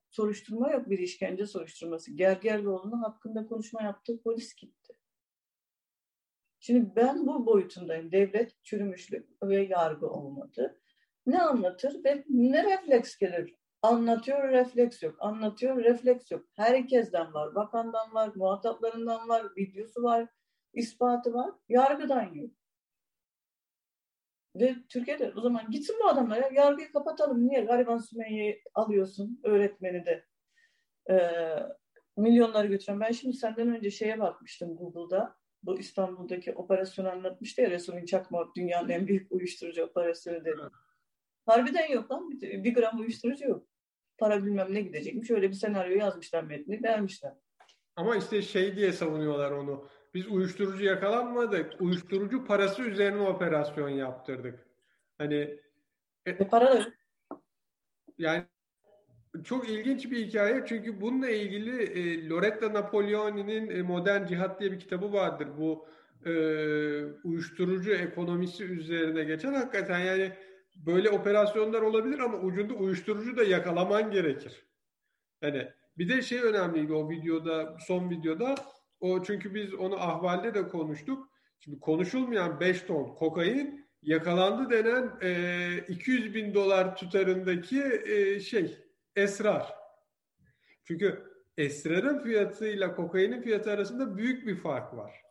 [0.09, 0.89] Soruşturma yok.
[0.89, 2.11] Bir işkence soruşturması.
[2.11, 4.21] Gergerlioğlu'nun hakkında konuşma yaptı.
[4.23, 4.93] Polis gitti.
[6.59, 8.11] Şimdi ben bu boyutundayım.
[8.11, 10.81] Devlet çürümüşlük ve yargı olmadı.
[11.25, 15.15] Ne anlatır ve ne refleks gelir Anlatıyor, refleks yok.
[15.19, 16.45] Anlatıyor, refleks yok.
[16.55, 17.55] Herkesten var.
[17.55, 20.27] Bakandan var, muhataplarından var, videosu var,
[20.73, 21.51] ispatı var.
[21.69, 22.51] Yargıdan yok.
[24.55, 26.49] Ve Türkiye'de o zaman gitsin bu adamlar ya.
[26.53, 27.47] Yargıyı kapatalım.
[27.47, 27.61] Niye?
[27.61, 30.25] Gariban Sümeyye'yi alıyorsun, öğretmeni de.
[31.09, 31.29] Ee,
[32.17, 32.99] milyonları götüren.
[32.99, 35.35] Ben şimdi senden önce şeye bakmıştım Google'da.
[35.63, 40.61] Bu İstanbul'daki operasyonu anlatmıştı ya Resulün Çakmak dünyanın en büyük uyuşturucu operasyonu dedi.
[41.45, 42.31] Harbiden yok lan.
[42.31, 43.70] Bir, bir gram uyuşturucu yok
[44.21, 45.31] para bilmem ne gidecekmiş.
[45.31, 47.33] Öyle bir senaryo yazmışlar metni vermişler.
[47.95, 49.87] Ama işte şey diye savunuyorlar onu.
[50.13, 51.81] Biz uyuşturucu yakalanmadık.
[51.81, 54.59] Uyuşturucu parası üzerine operasyon yaptırdık.
[55.17, 55.57] Hani
[56.25, 56.93] e, e para da
[58.17, 58.43] yani
[59.43, 64.79] çok ilginç bir hikaye çünkü bununla ilgili e, Loretta Napoleoni'nin e, Modern Cihat diye bir
[64.79, 65.47] kitabı vardır.
[65.57, 65.85] Bu
[66.25, 66.33] e,
[67.23, 70.31] uyuşturucu ekonomisi üzerine geçen hakikaten yani
[70.85, 74.65] böyle operasyonlar olabilir ama ucunda uyuşturucu da yakalaman gerekir.
[75.41, 75.67] Yani
[75.97, 78.55] bir de şey önemliydi o videoda, son videoda.
[78.99, 81.29] O çünkü biz onu ahvalde de konuştuk.
[81.59, 88.77] Şimdi konuşulmayan 5 ton kokain yakalandı denen e, 200 bin dolar tutarındaki e, şey
[89.15, 89.73] esrar.
[90.83, 95.21] Çünkü esrarın fiyatıyla kokainin fiyatı arasında büyük bir fark var.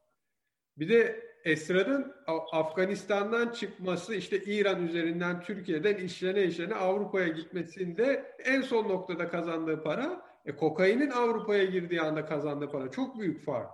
[0.77, 2.15] Bir de esrarın
[2.53, 10.23] Afganistan'dan çıkması işte İran üzerinden Türkiye'den işlene işlene Avrupa'ya gitmesinde en son noktada kazandığı para
[10.45, 13.71] e, kokainin Avrupa'ya girdiği anda kazandığı para çok büyük fark.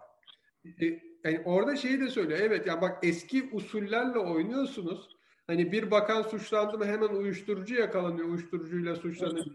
[0.65, 0.87] E,
[1.25, 2.41] yani orada şeyi de söylüyor.
[2.43, 5.17] Evet ya yani bak eski usullerle oynuyorsunuz.
[5.47, 8.29] Hani bir bakan suçlandı mı hemen uyuşturucu yakalanıyor.
[8.29, 9.47] Uyuşturucuyla suçlanıyor.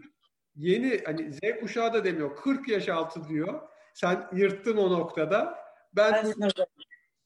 [0.56, 2.36] Yeni hani Z kuşağı da demiyor.
[2.36, 3.60] 40 yaş altı diyor.
[3.94, 5.58] Sen yırttın o noktada.
[5.96, 6.50] Ben, ben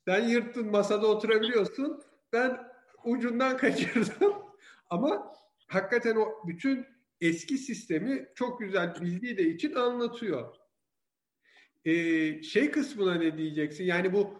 [0.09, 2.03] sen yırttın masada oturabiliyorsun.
[2.33, 2.69] Ben
[3.05, 4.33] ucundan kaçırdım.
[4.90, 5.33] Ama
[5.66, 6.87] hakikaten o bütün
[7.21, 10.57] eski sistemi çok güzel bildiği de için anlatıyor.
[11.85, 13.85] Ee, şey kısmına ne diyeceksin?
[13.85, 14.35] Yani bu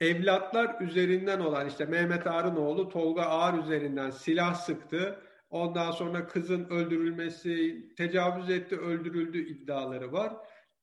[0.00, 5.22] evlatlar üzerinden olan işte Mehmet Ağrınoğlu Tolga Ağar üzerinden silah sıktı.
[5.50, 10.36] Ondan sonra kızın öldürülmesi, tecavüz etti, öldürüldü iddiaları var.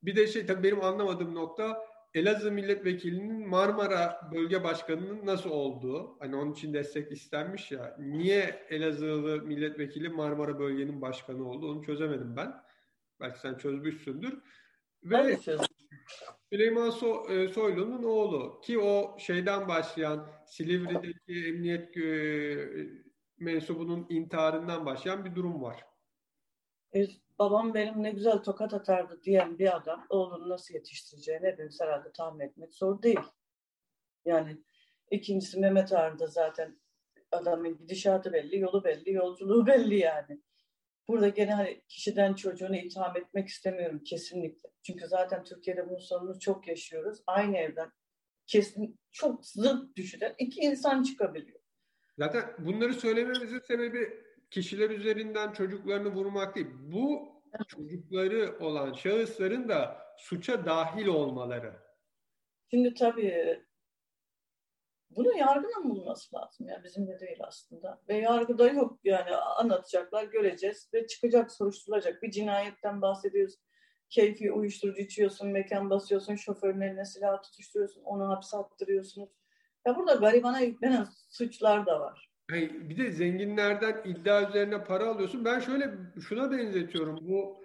[0.03, 1.81] Bir de şey tabii benim anlamadığım nokta
[2.17, 9.41] Elazığ milletvekilinin Marmara Bölge Başkanı'nın nasıl olduğu, hani onun için destek istenmiş ya, niye Elazığlı
[9.41, 12.53] milletvekili Marmara Bölge'nin başkanı oldu onu çözemedim ben.
[13.19, 14.39] Belki sen çözmüşsündür.
[15.03, 15.37] Ve
[16.51, 22.07] Süleyman so e, Soylu'nun oğlu ki o şeyden başlayan Silivri'deki emniyet e,
[23.37, 25.85] mensubunun intiharından başlayan bir durum var.
[26.95, 27.05] E,
[27.39, 32.45] babam benim ne güzel tokat atardı diyen bir adam oğlunu nasıl yetiştireceğini hepimiz herhalde tahmin
[32.45, 33.19] etmek zor değil.
[34.25, 34.57] Yani
[35.11, 36.79] ikincisi Mehmet Ağar'da zaten
[37.31, 40.41] adamın gidişatı belli, yolu belli, yolculuğu belli yani.
[41.07, 44.69] Burada gene hani kişiden çocuğunu itham etmek istemiyorum kesinlikle.
[44.83, 47.23] Çünkü zaten Türkiye'de bunun sorununu çok yaşıyoruz.
[47.27, 47.91] Aynı evden
[48.47, 51.59] kesin çok zıt düşünen iki insan çıkabiliyor.
[52.17, 56.67] Zaten bunları söylememizin sebebi kişiler üzerinden çocuklarını vurmak değil.
[56.79, 61.73] Bu çocukları olan şahısların da suça dahil olmaları.
[62.71, 63.63] Şimdi tabii
[65.09, 66.67] bunu yargının bulması lazım.
[66.67, 68.01] Yani bizim de değil aslında.
[68.09, 72.23] Ve yargıda yok yani anlatacaklar, göreceğiz ve çıkacak, soruşturulacak.
[72.23, 73.55] Bir cinayetten bahsediyoruz.
[74.09, 79.29] Keyfi uyuşturucu içiyorsun, mekan basıyorsun, şoförün eline silah tutuşturuyorsun, onu hapse attırıyorsunuz.
[79.85, 82.26] Ya burada garibana yüklenen suçlar da var.
[82.51, 85.45] Yani bir de zenginlerden iddia üzerine para alıyorsun.
[85.45, 85.93] Ben şöyle
[86.27, 87.19] şuna benzetiyorum.
[87.21, 87.63] Bu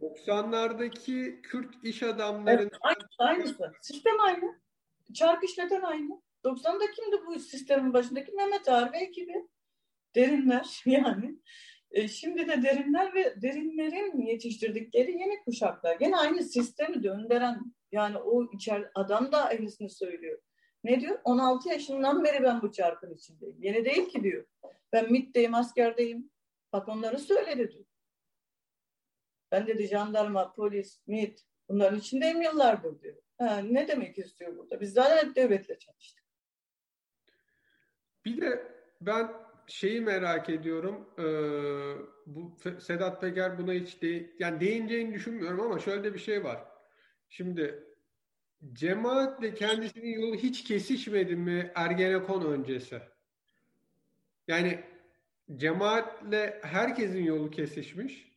[0.00, 2.62] 90'lardaki Kürt iş adamlarının...
[2.62, 3.72] Evet, aynı, aynısı.
[3.80, 4.60] Sistem aynı.
[5.14, 6.22] Çark işleten aynı.
[6.44, 8.32] 90'da kimdi bu sistemin başındaki?
[8.32, 9.48] Mehmet Ağar ve ekibi.
[10.14, 11.38] Derinler yani.
[11.90, 15.96] E, şimdi de derinler ve derinlerin yetiştirdikleri yeni kuşaklar.
[15.96, 20.38] Gene aynı sistemi döndüren yani o içer adam da aynısını söylüyor.
[20.84, 21.18] Ne diyor?
[21.24, 23.62] 16 yaşından beri ben bu çarkın içindeyim.
[23.62, 24.46] Yeni değil ki diyor.
[24.92, 26.30] Ben MIT'teyim, askerdeyim.
[26.72, 27.84] Bak onları söyledi diyor.
[29.52, 33.16] Ben dedi jandarma, polis, MIT bunların içindeyim yıllardır diyor.
[33.38, 34.80] Ha, ne demek istiyor burada?
[34.80, 36.24] Biz zaten hep devletle çalıştık.
[38.24, 39.32] Bir de ben
[39.66, 41.08] şeyi merak ediyorum.
[41.18, 41.24] E,
[42.26, 46.64] bu Sedat Peker buna hiç de, yani değineceğini düşünmüyorum ama şöyle bir şey var.
[47.28, 47.89] Şimdi
[48.72, 53.00] cemaatle kendisinin yolu hiç kesişmedi mi Ergenekon öncesi?
[54.48, 54.80] Yani
[55.56, 58.30] cemaatle herkesin yolu kesişmiş.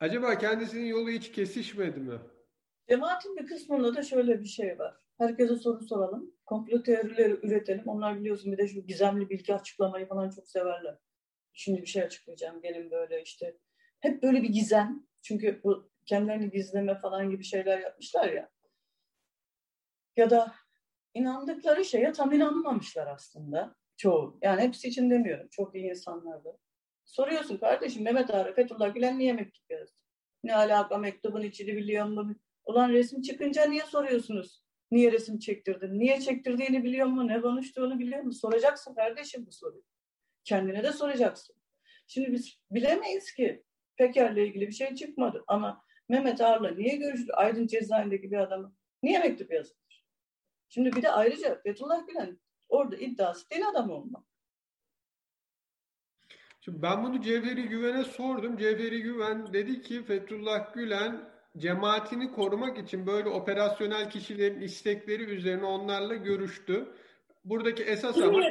[0.00, 2.18] Acaba kendisinin yolu hiç kesişmedi mi?
[2.88, 4.96] Cemaatin bir kısmında da şöyle bir şey var.
[5.18, 6.34] Herkese soru soralım.
[6.46, 7.84] Komplo teorileri üretelim.
[7.86, 10.98] Onlar biliyorsun bir de şu gizemli bilgi açıklamayı falan çok severler.
[11.52, 12.62] Şimdi bir şey açıklayacağım.
[12.62, 13.56] Gelin böyle işte.
[14.00, 15.06] Hep böyle bir gizem.
[15.22, 18.51] Çünkü bu kendilerini gizleme falan gibi şeyler yapmışlar ya.
[20.16, 20.54] Ya da
[21.14, 24.38] inandıkları şeye tam inanmamışlar aslında çoğu.
[24.42, 25.48] Yani hepsi için demiyorum.
[25.50, 26.58] Çok iyi insanlardı.
[27.04, 29.96] Soruyorsun kardeşim Mehmet Ağrı, Fethullah Gülen niye mektup yazdı?
[30.44, 32.34] Ne alaka mektubun içini biliyor mu?
[32.64, 34.62] Ulan resim çıkınca niye soruyorsunuz?
[34.90, 35.98] Niye resim çektirdin?
[35.98, 37.28] Niye çektirdiğini biliyor mu?
[37.28, 38.32] Ne konuştuğunu biliyor mu?
[38.32, 39.82] Soracaksın kardeşim bu soruyu.
[40.44, 41.56] Kendine de soracaksın.
[42.06, 43.64] Şimdi biz bilemeyiz ki
[43.96, 47.32] Peker'le ilgili bir şey çıkmadı ama Mehmet Ağar'la niye görüştü?
[47.32, 49.81] Aydın cezaevindeki bir adamı niye mektup yazılır?
[50.74, 54.24] Şimdi bir de ayrıca Fethullah Gülen orada iddiası din adamı olmak.
[56.60, 58.56] Şimdi ben bunu Cevheri Güven'e sordum.
[58.56, 66.14] Cevheri Güven dedi ki Fethullah Gülen cemaatini korumak için böyle operasyonel kişilerin istekleri üzerine onlarla
[66.14, 66.94] görüştü.
[67.44, 68.42] Buradaki esas ama...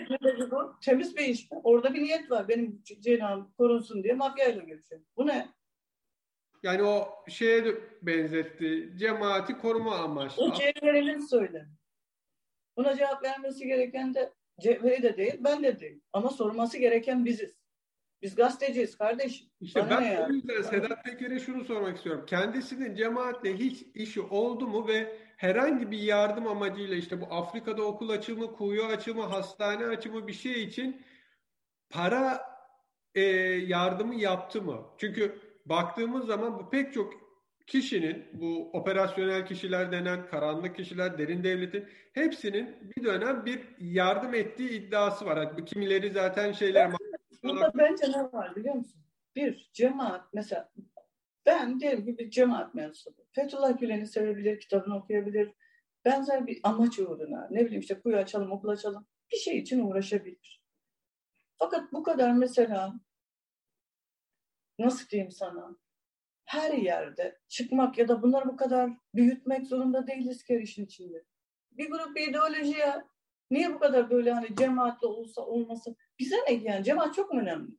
[0.51, 0.79] bu?
[0.81, 1.47] Temiz bir iş?
[1.51, 2.47] Orada bir niyet var.
[2.47, 5.01] Benim cenahım korunsun diye mafyayla görüşüyor.
[5.17, 5.49] Bu ne?
[6.63, 7.65] Yani o şeye
[8.01, 8.93] benzetti.
[8.97, 10.43] Cemaati koruma amaçlı.
[10.43, 11.80] O Cevheri'nin söylemi.
[12.77, 16.01] Buna cevap vermesi gereken de Cevheri de değil, ben de değil.
[16.13, 17.55] Ama sorması gereken biziz.
[18.21, 19.47] Biz gazeteciyiz kardeşim.
[19.61, 22.25] İşte Bana ben o yüzden Sedat Peker'e şunu sormak istiyorum.
[22.27, 28.09] Kendisinin cemaatle hiç işi oldu mu ve herhangi bir yardım amacıyla işte bu Afrika'da okul
[28.09, 31.01] açımı, kuyu açımı, hastane açımı bir şey için
[31.89, 32.41] para
[33.15, 33.21] e,
[33.65, 34.85] yardımı yaptı mı?
[34.97, 37.13] Çünkü baktığımız zaman bu pek çok
[37.71, 44.69] kişinin bu operasyonel kişiler denen karanlık kişiler, derin devletin hepsinin bir dönem bir yardım ettiği
[44.69, 45.65] iddiası var.
[45.65, 46.91] Kimileri zaten şeyler
[47.43, 49.01] Burada bence ne var biliyor musun?
[49.35, 50.71] Bir, cemaat mesela
[51.45, 53.25] ben diyelim ki bir cemaat mensubu.
[53.31, 55.51] Fethullah Gülen'i sevebilir, kitabını okuyabilir.
[56.05, 59.07] Benzer bir amaç uğruna ne bileyim işte kuyu açalım, okul açalım.
[59.31, 60.63] Bir şey için uğraşabilir.
[61.57, 62.93] Fakat bu kadar mesela
[64.79, 65.80] nasıl diyeyim sana
[66.51, 71.25] her yerde çıkmak ya da bunları bu kadar büyütmek zorunda değiliz ki işin içinde.
[71.71, 73.03] Bir grup bir ideolojiye
[73.51, 77.71] niye bu kadar böyle hani cemaatle olsa olmasın bize ne yani cemaat çok önemli.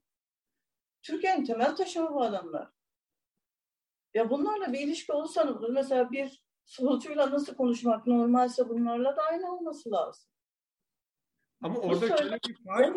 [1.03, 2.69] Türkiye'nin temel taşı bu adamlar.
[4.15, 9.91] Ya bunlarla bir ilişki olsa mesela bir solcuyla nasıl konuşmak normalse bunlarla da aynı olması
[9.91, 10.31] lazım.
[11.63, 12.97] Ama orada şöyle bir fark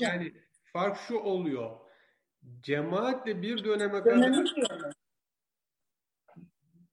[0.00, 0.32] yani
[0.72, 1.89] fark şu oluyor.
[2.62, 4.94] Cemaatle bir döneme kadar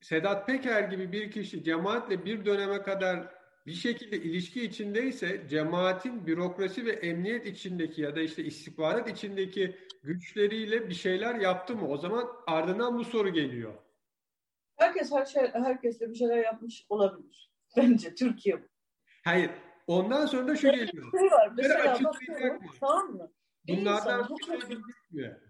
[0.01, 6.85] Sedat Peker gibi bir kişi cemaatle bir döneme kadar bir şekilde ilişki içindeyse cemaatin bürokrasi
[6.85, 11.87] ve emniyet içindeki ya da işte istihbarat içindeki güçleriyle bir şeyler yaptı mı?
[11.87, 13.73] O zaman ardından bu soru geliyor.
[14.75, 17.51] Herkes her şey herkesle bir şeyler yapmış olabilir.
[17.77, 18.67] Bence Türkiye bu.
[19.23, 19.51] Hayır.
[19.87, 21.11] Ondan sonra da şu geliyor.
[21.19, 21.51] Şey var.
[21.57, 23.31] Mesela bakıyorum, tamam mı?
[23.67, 24.27] Bunlardan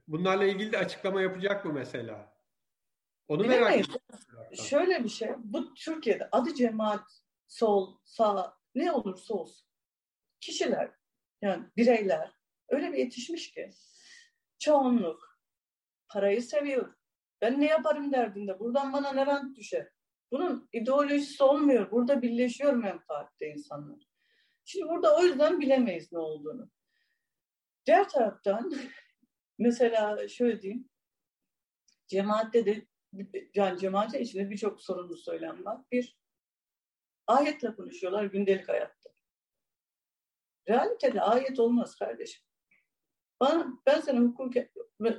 [0.08, 2.38] Bunlarla ilgili de açıklama yapacak mı mesela?
[3.28, 4.02] Onu merak ediyorum.
[4.54, 5.30] Şöyle bir şey.
[5.38, 9.68] Bu Türkiye'de adı cemaat, sol, sağ ne olursa olsun.
[10.40, 10.92] Kişiler
[11.42, 12.32] yani bireyler
[12.70, 13.70] öyle bir yetişmiş ki
[14.60, 15.40] çoğunluk
[16.08, 16.94] parayı seviyor.
[17.42, 18.60] Ben ne yaparım derdinde.
[18.60, 19.88] Buradan bana ne rant düşer?
[20.32, 21.92] Bunun ideolojisi olmuyor.
[21.92, 24.08] Burada birleşiyor menfaatte insanlar.
[24.66, 26.70] Şimdi burada o yüzden bilemeyiz ne olduğunu.
[27.88, 28.74] Diğer taraftan
[29.60, 30.90] mesela şöyle diyeyim.
[32.08, 32.88] Cemaatte de
[33.56, 35.82] yani cemaatin içinde birçok sorunlu söylem var.
[35.92, 36.18] Bir,
[37.28, 39.10] ayetle konuşuyorlar gündelik hayatta.
[40.70, 42.44] Realitede ayet olmaz kardeşim.
[43.40, 44.54] Bana, ben sana hukuk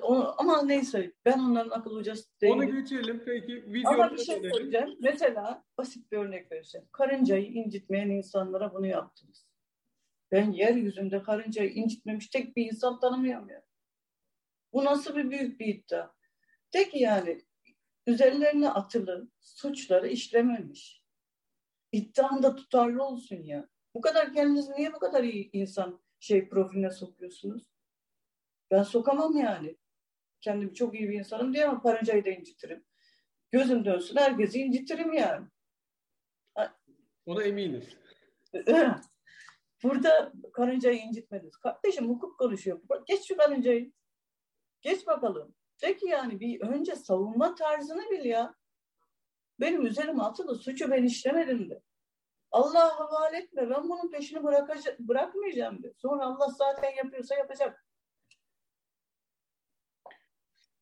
[0.03, 2.59] onu, ama neyse ben onların akıl hocası değilim.
[2.59, 3.73] Onu geçelim peki.
[3.73, 4.97] Video ama bir şey söyleyeceğim.
[5.01, 6.89] Mesela basit bir örnek vereceğim.
[6.93, 9.48] Karıncayı incitmeyen insanlara bunu yaptınız.
[10.33, 13.63] Ben yeryüzünde karıncayı incitmemiş tek bir insan tanımıyorum ya.
[14.73, 16.11] Bu nasıl bir büyük bir iddia?
[16.75, 17.43] De ki yani
[18.07, 21.03] üzerlerine atılı suçları işlememiş.
[21.93, 23.69] İddianda tutarlı olsun ya.
[23.95, 27.63] Bu kadar kendinizi niye bu kadar iyi insan şey profiline sokuyorsunuz?
[28.71, 29.77] Ben sokamam yani.
[30.41, 32.85] Kendimi çok iyi bir insanım diye ama karıncayı da incitirim.
[33.51, 35.47] Gözüm dönsün herkesi incitirim yani.
[37.27, 37.85] Ona eminiz.
[39.83, 41.57] Burada karıncayı incitmediniz.
[41.57, 42.81] Kardeşim hukuk konuşuyor.
[43.07, 43.93] Geç şu karıncayı.
[44.81, 45.55] Geç bakalım.
[45.83, 48.55] De ki yani bir önce savunma tarzını bil ya.
[49.61, 51.83] Benim üzerime atılı suçu ben işlemedim de.
[52.51, 53.71] Allah'a havale etme.
[53.71, 54.45] Ben bunun peşini
[54.99, 55.93] bırakmayacağım de.
[55.97, 57.85] Sonra Allah zaten yapıyorsa yapacak.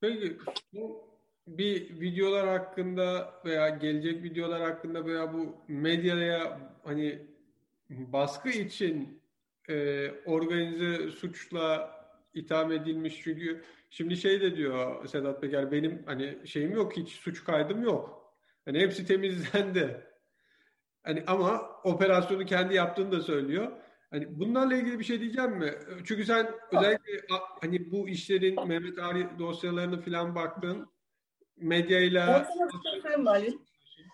[0.01, 0.39] Peki
[0.73, 1.07] bu
[1.47, 7.36] bir videolar hakkında veya gelecek videolar hakkında veya bu medyaya hani
[7.91, 9.23] baskı için
[9.69, 11.97] e, organize suçla
[12.35, 17.45] itham edilmiş çünkü şimdi şey de diyor Sedat Peker benim hani şeyim yok hiç suç
[17.45, 18.35] kaydım yok.
[18.65, 20.07] Hani hepsi temizlendi.
[21.03, 23.73] Hani ama operasyonu kendi yaptığını da söylüyor.
[24.11, 25.75] Hani bunlarla ilgili bir şey diyeceğim mi?
[26.05, 27.13] Çünkü sen özellikle
[27.61, 30.91] hani bu işlerin Mehmet Ali dosyalarını falan baktın.
[31.57, 32.45] Medyayla...
[32.45, 34.05] Şey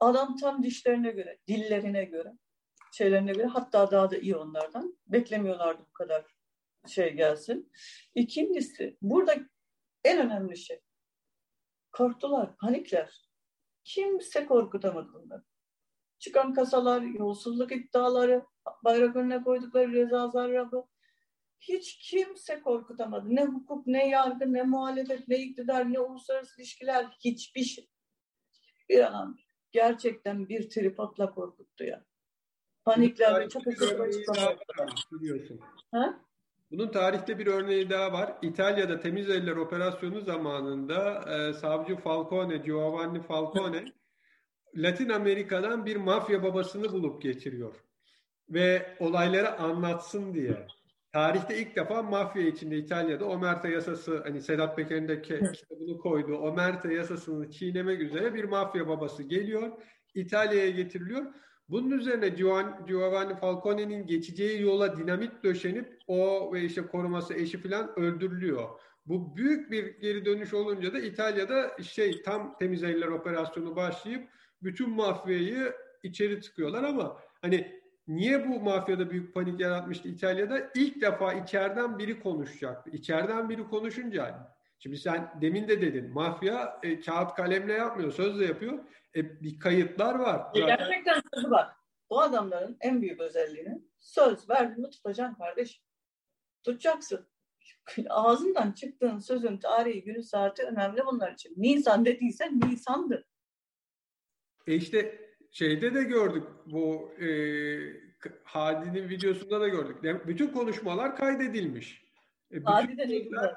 [0.00, 2.32] Adam tam dişlerine göre, dillerine göre,
[2.92, 4.98] şeylerine göre hatta daha da iyi onlardan.
[5.06, 6.24] Beklemiyorlardı bu kadar
[6.88, 7.72] şey gelsin.
[8.14, 9.34] İkincisi burada
[10.04, 10.80] en önemli şey
[11.92, 13.28] korktular, panikler.
[13.84, 15.42] Kimse korkutamadı bunları.
[16.18, 18.46] Çıkan kasalar, yolsuzluk iddiaları,
[18.84, 20.86] bayrak önüne koydukları Reza Zarrab'ı
[21.60, 23.36] hiç kimse korkutamadı.
[23.36, 27.88] Ne hukuk, ne yargı, ne muhalefet, ne iktidar, ne uluslararası ilişkiler hiçbir şey.
[28.88, 29.38] Bir an
[29.72, 32.04] gerçekten bir tripodla korkuttu ya.
[32.84, 34.56] Panikler ve çok hızlı açıklamalar.
[36.70, 38.32] Bunun tarihte bir örneği daha var.
[38.42, 43.84] İtalya'da temiz eller operasyonu zamanında e, savcı Falcone, Giovanni Falcone
[44.76, 47.74] Latin Amerika'dan bir mafya babasını bulup getiriyor.
[48.48, 50.66] Ve olayları anlatsın diye.
[51.12, 56.92] Tarihte ilk defa mafya içinde İtalya'da Omerta yasası hani Sedat Peker'in de kitabını koyduğu Omerta
[56.92, 59.72] yasasını çiğnemek üzere bir mafya babası geliyor.
[60.14, 61.26] İtalya'ya getiriliyor.
[61.72, 62.28] Bunun üzerine
[62.86, 68.68] Giovanni Falcone'nin geçeceği yola dinamit döşenip o ve işte koruması eşi falan öldürülüyor.
[69.06, 74.28] Bu büyük bir geri dönüş olunca da İtalya'da şey tam temiz eller operasyonu başlayıp
[74.62, 80.70] bütün mafyayı içeri tıkıyorlar ama hani niye bu mafyada büyük panik yaratmıştı İtalya'da?
[80.74, 82.90] İlk defa içeriden biri konuşacaktı.
[82.90, 84.51] İçeriden biri konuşunca
[84.82, 88.78] şimdi sen demin de dedin mafya e, kağıt kalemle yapmıyor sözle yapıyor.
[89.16, 90.46] E, bir kayıtlar var.
[90.54, 91.68] E, gerçekten sözü var.
[92.10, 95.82] Bu adamların en büyük özelliğini söz verdiğini tutacaksın kardeş.
[96.62, 97.28] Tutacaksın.
[98.08, 101.54] Ağzından çıktığın sözün tarihi, günü, saati önemli bunlar için.
[101.56, 103.24] Nisan dediysen Nisan'dır.
[104.66, 105.18] E işte
[105.50, 107.28] şeyde de gördük bu e,
[108.44, 110.26] Hadi'nin videosunda da gördük.
[110.26, 112.02] Bütün konuşmalar kaydedilmiş.
[112.52, 113.54] E, Hadi de ne güzel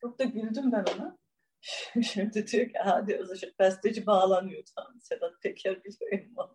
[0.00, 1.18] Çok da güldüm ben ona.
[2.02, 4.62] Şimdi diyor ki Hadi Özışık besteci bağlanıyor.
[4.76, 6.48] Tamam Sedat Peker biliyor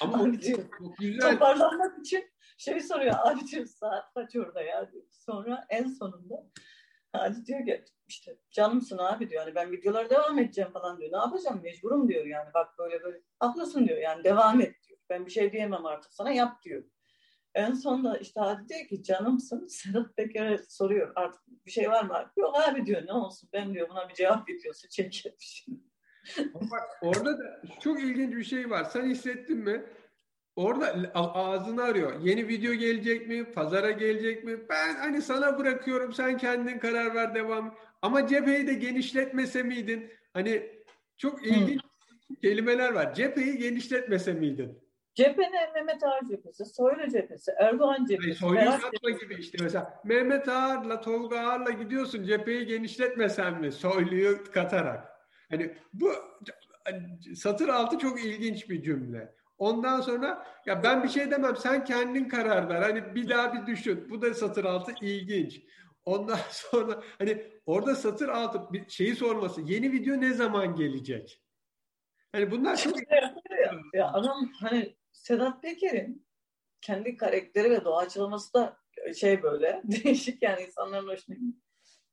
[0.00, 1.32] Ama abi diyor, çok güzel.
[1.32, 3.14] toparlanmak için şey soruyor.
[3.18, 5.04] Abi diyor saat kaç orada ya diyor.
[5.10, 6.50] Sonra en sonunda
[7.12, 9.46] Hadi diyor ki işte canımsın abi diyor.
[9.46, 11.12] Yani ben videolara devam edeceğim falan diyor.
[11.12, 12.48] Ne yapacağım mecburum diyor yani.
[12.54, 14.98] Bak böyle böyle haklısın diyor yani devam et diyor.
[15.10, 16.84] Ben bir şey diyemem artık sana yap diyor.
[17.54, 19.66] En sonunda işte Hadi diyor ki canımsın.
[19.68, 22.32] Sedat Peker'e soruyor artık bir şey var mı?
[22.36, 25.36] Yok abi diyor ne olsun ben diyor buna bir cevap videosu çekerim.
[26.54, 28.84] Bak orada da çok ilginç bir şey var.
[28.84, 29.84] Sen hissettin mi?
[30.56, 32.20] Orada ağzını arıyor.
[32.20, 33.52] Yeni video gelecek mi?
[33.52, 34.68] Pazara gelecek mi?
[34.68, 36.12] Ben hani sana bırakıyorum.
[36.12, 37.74] Sen kendin karar ver devam.
[38.02, 40.10] Ama cepheyi de genişletmese miydin?
[40.32, 40.70] Hani
[41.16, 42.36] çok ilginç hmm.
[42.36, 43.14] kelimeler var.
[43.14, 44.78] Cepheyi genişletmese miydin?
[45.14, 45.72] Cephe ne?
[45.74, 48.34] Mehmet Ağar cephesi, Soylu cephesi, Erdoğan cephesi.
[48.34, 50.00] Soylu satma gibi işte mesela.
[50.04, 53.72] Mehmet Ağar'la Tolga Ağar'la gidiyorsun cepheyi genişletmesen mi?
[53.72, 55.08] Soylu'yu katarak.
[55.50, 56.12] Hani bu
[57.34, 59.34] satır altı çok ilginç bir cümle.
[59.58, 62.82] Ondan sonra ya ben bir şey demem sen kendin karar ver.
[62.82, 64.10] Hani bir daha bir düşün.
[64.10, 65.62] Bu da satır altı ilginç.
[66.04, 69.60] Ondan sonra hani orada satır altı bir şeyi sorması.
[69.60, 71.42] Yeni video ne zaman gelecek?
[72.32, 73.34] Hani bunlar çok ya,
[73.94, 76.26] ya adam hani Sedat Peker'in
[76.80, 78.76] kendi karakteri ve doğaçlaması da
[79.16, 81.54] şey böyle değişik yani insanların hoşuna gidiyor.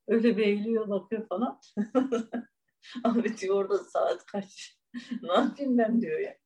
[0.08, 1.60] Öyle beğiliyor bakıyor falan.
[3.04, 4.78] Abi diyor orada saat kaç?
[5.22, 6.38] ne yapayım ben diyor ya.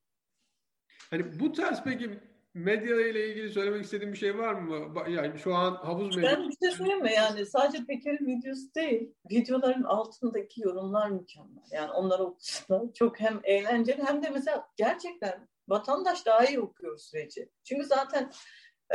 [1.10, 2.20] Hani bu tarz peki
[2.54, 5.04] medya ile ilgili söylemek istediğim bir şey var mı?
[5.10, 6.32] Yani şu an havuz medya...
[6.32, 7.14] Ben bir şey söyleyeyim mi?
[7.14, 11.64] Yani sadece Peker'in videosu değil, videoların altındaki yorumlar mükemmel.
[11.72, 12.94] Yani onları okusunlar.
[12.94, 17.50] Çok hem eğlenceli hem de mesela gerçekten vatandaş daha iyi okuyor süreci.
[17.64, 18.32] Çünkü zaten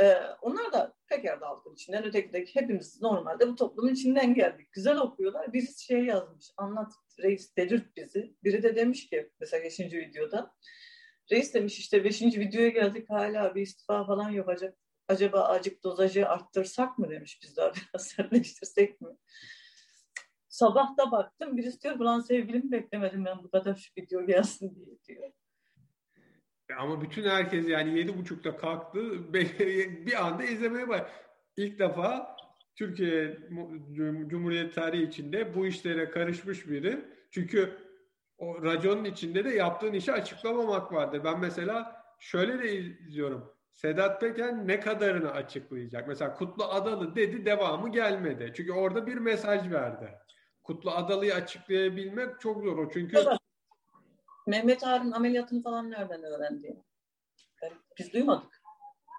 [0.01, 4.73] e, onlar da Peker halkın içinden, öteki de hepimiz normalde bu toplumun içinden geldik.
[4.73, 5.53] Güzel okuyorlar.
[5.53, 6.93] Birisi şey yazmış, anlat
[7.23, 8.35] reis delirt bizi.
[8.45, 9.81] Biri de demiş ki mesela 5.
[9.81, 10.55] videoda
[11.31, 12.23] reis demiş işte 5.
[12.23, 14.49] videoya geldik hala bir istifa falan yok.
[14.49, 14.73] Acaba,
[15.09, 19.09] acaba acık dozajı arttırsak mı demiş biz daha biraz sertleştirsek mi?
[20.49, 25.05] Sabah da baktım birisi diyor ulan sevgilim beklemedim ben bu kadar şu video gelsin diye
[25.05, 25.33] diyor.
[26.77, 29.33] Ama bütün herkes yani yedi buçukta kalktı
[30.07, 31.11] bir anda izlemeye bak.
[31.57, 32.37] İlk defa
[32.77, 33.39] Türkiye
[34.27, 37.05] Cumhuriyet tarihi içinde bu işlere karışmış biri.
[37.31, 37.79] Çünkü
[38.39, 41.25] o raconun içinde de yaptığın işi açıklamamak vardır.
[41.25, 43.53] Ben mesela şöyle de izliyorum.
[43.73, 46.09] Sedat Peker ne kadarını açıklayacak?
[46.09, 48.53] Mesela Kutlu Adalı dedi devamı gelmedi.
[48.57, 50.09] Çünkü orada bir mesaj verdi.
[50.63, 52.91] Kutlu Adalı'yı açıklayabilmek çok zor o.
[52.91, 53.39] Çünkü evet.
[54.49, 56.77] Mehmet Ağar'ın ameliyatını falan nereden öğrendi?
[57.99, 58.63] Biz duymadık.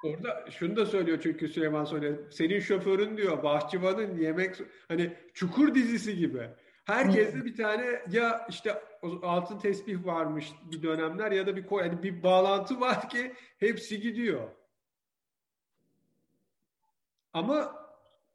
[0.03, 2.31] Orada şunu da söylüyor çünkü Süleyman söylüyor.
[2.31, 4.55] Senin şoförün diyor bahçıvanın yemek
[4.87, 6.49] hani çukur dizisi gibi.
[6.85, 8.81] Herkeste bir tane ya işte
[9.23, 14.49] altın tesbih varmış bir dönemler ya da bir yani bir bağlantı var ki hepsi gidiyor.
[17.33, 17.75] Ama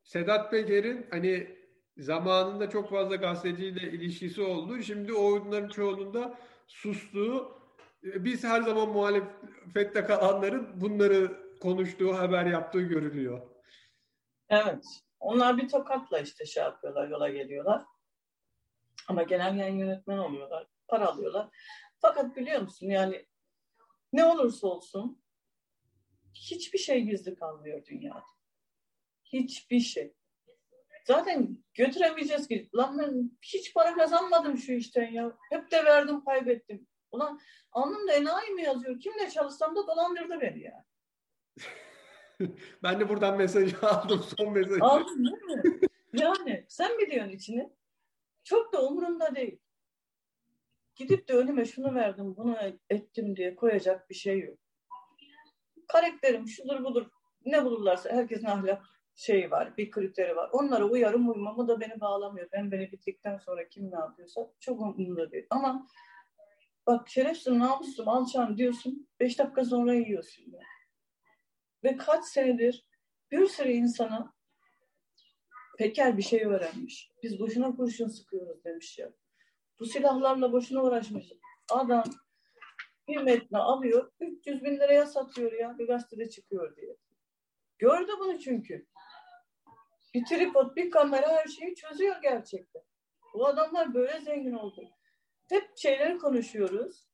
[0.03, 1.57] Sedat Peker'in hani
[1.99, 4.83] zamanında çok fazla gazeteciyle ilişkisi oldu.
[4.83, 7.59] Şimdi oyunların çoğununda sustuğu,
[8.03, 13.43] biz her zaman muhalefette kalanların bunları konuştuğu, haber yaptığı görülüyor.
[14.49, 14.85] Evet.
[15.21, 17.83] Onlar bir tokatla işte şey yapıyorlar, yola geliyorlar.
[19.09, 21.49] Ama genel yayın yönetmen oluyorlar, para alıyorlar.
[21.99, 23.27] Fakat biliyor musun yani
[24.13, 25.23] ne olursa olsun
[26.35, 28.25] hiçbir şey gizli kalmıyor dünyada.
[29.25, 30.15] Hiçbir şey.
[31.05, 32.71] Zaten götüremeyeceğiz ki.
[32.75, 35.37] Lan ben hiç para kazanmadım şu işten ya.
[35.51, 36.87] Hep de verdim kaybettim.
[37.13, 37.41] Ulan
[37.73, 39.01] alnımda enayi mi yazıyor?
[39.01, 40.85] Kimle çalışsam da dolandırdı beni ya.
[42.83, 44.25] ben de buradan mesajı aldım.
[44.39, 44.85] Son mesajı.
[44.85, 45.81] Aldın değil mi?
[46.13, 47.73] yani sen biliyorsun içini.
[48.45, 49.59] Çok da umurumda değil.
[50.97, 52.57] Gidip de önüme şunu verdim, bunu
[52.91, 54.59] ettim diye koyacak bir şey yok.
[55.89, 57.07] Karakterim şudur budur.
[57.45, 60.51] Ne bulurlarsa herkesin ahlak şeyi var, bir kriteri var.
[60.53, 62.49] Onlara uyarım uymamı da beni bağlamıyor.
[62.53, 65.47] Ben beni bittikten sonra kim ne yapıyorsa çok umurumda değil.
[65.51, 65.87] Ama
[66.87, 69.09] bak şerefsiz namussum alçağım diyorsun.
[69.21, 70.43] Beş dakika sonra yiyorsun.
[70.53, 70.61] Ya.
[71.85, 72.87] Ve kaç senedir
[73.31, 74.35] bir sürü insana
[75.79, 77.11] Peker bir şey öğrenmiş.
[77.23, 79.13] Biz boşuna kurşun sıkıyoruz demiş ya.
[79.81, 81.33] Bu silahlarla boşuna uğraşmış.
[81.71, 82.05] Adam
[83.09, 86.97] bir metne alıyor, 300 bin liraya satıyor ya bir gazetede çıkıyor diye.
[87.79, 88.87] Gördü bunu çünkü.
[90.15, 92.83] Bir tripod, bir kamera her şeyi çözüyor gerçekten.
[93.35, 94.91] Bu adamlar böyle zengin oldu.
[95.49, 97.07] Hep şeyleri konuşuyoruz.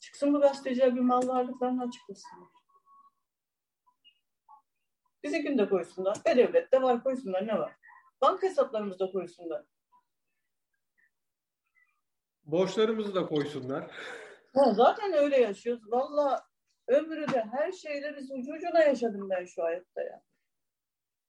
[0.00, 2.48] Çıksın bu gazeteciler bir mal varlıklarını açıklasınlar.
[5.24, 6.16] Bizi de koysunlar.
[6.24, 7.72] E-Devlet'te var koysunlar ne var?
[8.20, 9.64] Banka hesaplarımızda koysunlar.
[12.44, 13.90] Borçlarımızı da koysunlar.
[14.54, 15.92] Ha, zaten öyle yaşıyoruz.
[15.92, 16.46] Valla
[16.88, 20.22] ömrü de her şeyleri ucu ucuna yaşadım ben şu hayatta ya.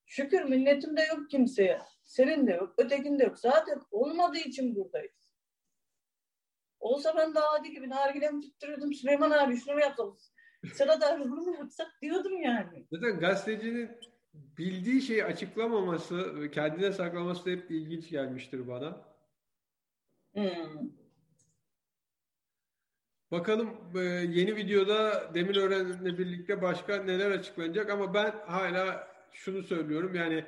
[0.07, 1.81] Şükür minnetim de yok kimseye.
[2.03, 3.39] Senin de yok, ötekin de yok.
[3.39, 5.31] Zaten olmadığı için buradayız.
[6.79, 8.93] Olsa ben daha adi gibi nargilemi tuttururdum.
[8.93, 10.17] Süleyman abi şunu mu yapalım?
[10.73, 12.87] Sedat abi bunu mu yapsak diyordum yani.
[12.91, 13.91] Zaten gazetecinin
[14.33, 19.01] bildiği şeyi açıklamaması, kendine saklaması da hep ilginç gelmiştir bana.
[20.33, 20.89] Hmm.
[23.31, 30.15] Bakalım e, yeni videoda Demir Öğren'le birlikte başka neler açıklanacak ama ben hala şunu söylüyorum
[30.15, 30.45] yani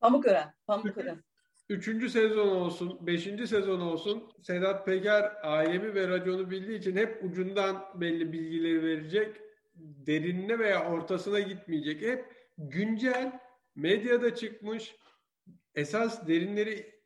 [0.00, 1.24] Pamuk Öğren, Pamuk Öğren.
[1.68, 7.84] Üçüncü sezon olsun, beşinci sezon olsun Sedat Peker ailemi ve raconu bildiği için hep ucundan
[7.94, 9.36] belli bilgileri verecek.
[9.76, 12.02] Derinine veya ortasına gitmeyecek.
[12.02, 12.24] Hep
[12.58, 13.40] güncel,
[13.74, 14.96] medyada çıkmış,
[15.74, 17.00] esas derinleri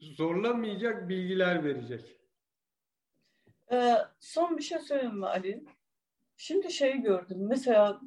[0.00, 2.20] zorlamayacak bilgiler verecek.
[3.72, 5.64] Ee, son bir şey söyleyeyim mi Ali?
[6.36, 7.38] Şimdi şeyi gördüm.
[7.40, 8.00] Mesela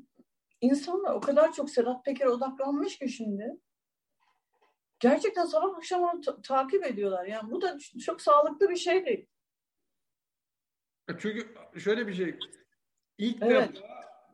[0.62, 3.58] insanlar o kadar çok Sedat Peker'e odaklanmış ki şimdi.
[5.00, 7.26] Gerçekten sabah akşam onu ta- takip ediyorlar.
[7.26, 9.28] Yani bu da çok sağlıklı bir şey değil.
[11.20, 12.40] Çünkü şöyle bir şey.
[13.18, 13.76] İlk evet.
[13.76, 13.88] defa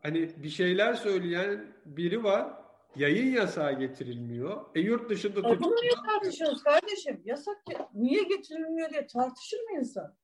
[0.03, 2.53] hani bir şeyler söyleyen biri var.
[2.95, 4.65] Yayın yasağı getirilmiyor.
[4.75, 5.61] E yurt dışında tutup...
[5.61, 7.21] Bunu niye tartışıyoruz kardeşim?
[7.25, 7.57] Yasak
[7.93, 10.17] niye getirilmiyor diye tartışır mı insan?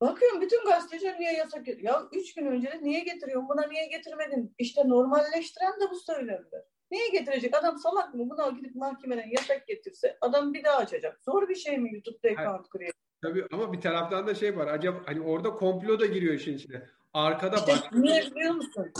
[0.00, 3.48] Bakıyorum bütün gazeteciler niye yasak Ya üç gün önce de niye getiriyorsun?
[3.48, 4.54] Buna niye getirmedin?
[4.58, 6.46] İşte normalleştiren de bu söylenir.
[6.90, 7.56] Niye getirecek?
[7.56, 8.30] Adam salak mı?
[8.30, 11.20] Buna gidip mahkemeden yasak getirse adam bir daha açacak.
[11.24, 12.92] Zor bir şey mi YouTube'da account kuruyor?
[13.22, 14.66] Tabii ama bir taraftan da şey var.
[14.66, 16.82] Acaba hani orada komplo da giriyor işin içine.
[17.14, 17.98] Arkada işte başka...
[17.98, 18.92] Niye biliyor musun?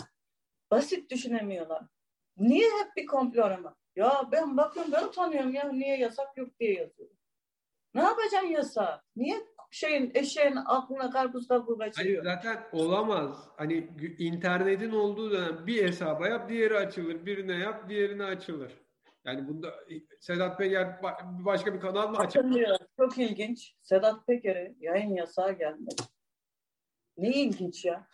[0.71, 1.83] Basit düşünemiyorlar.
[2.37, 3.77] Niye hep bir komplo arama?
[3.97, 7.17] Ya ben bakıyorum ben utanıyorum ya niye yasak yok diye yazıyorum.
[7.95, 9.03] Ne yapacaksın yasa?
[9.17, 9.37] Niye
[9.71, 12.25] şeyin eşeğin aklına karpuz kabuğu kaçırıyor?
[12.25, 13.49] Hayır, zaten olamaz.
[13.57, 17.27] Hani internetin olduğu dönem bir hesaba yap diğeri açılır.
[17.27, 18.73] Birine yap diğerine açılır.
[19.25, 19.75] Yani bunda
[20.21, 21.03] Sedat Peker
[21.45, 22.77] başka bir kanal mı açıyor?
[23.01, 23.75] Çok ilginç.
[23.83, 26.03] Sedat Peker'e yayın yasağı gelmedi.
[27.17, 28.09] Ne ilginç ya.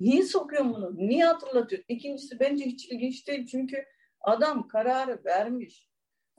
[0.00, 0.96] Niye sokuyor bunu?
[0.96, 1.82] Niye hatırlatıyor?
[1.88, 3.46] İkincisi bence hiç ilginç değil.
[3.46, 3.84] Çünkü
[4.20, 5.88] adam kararı vermiş.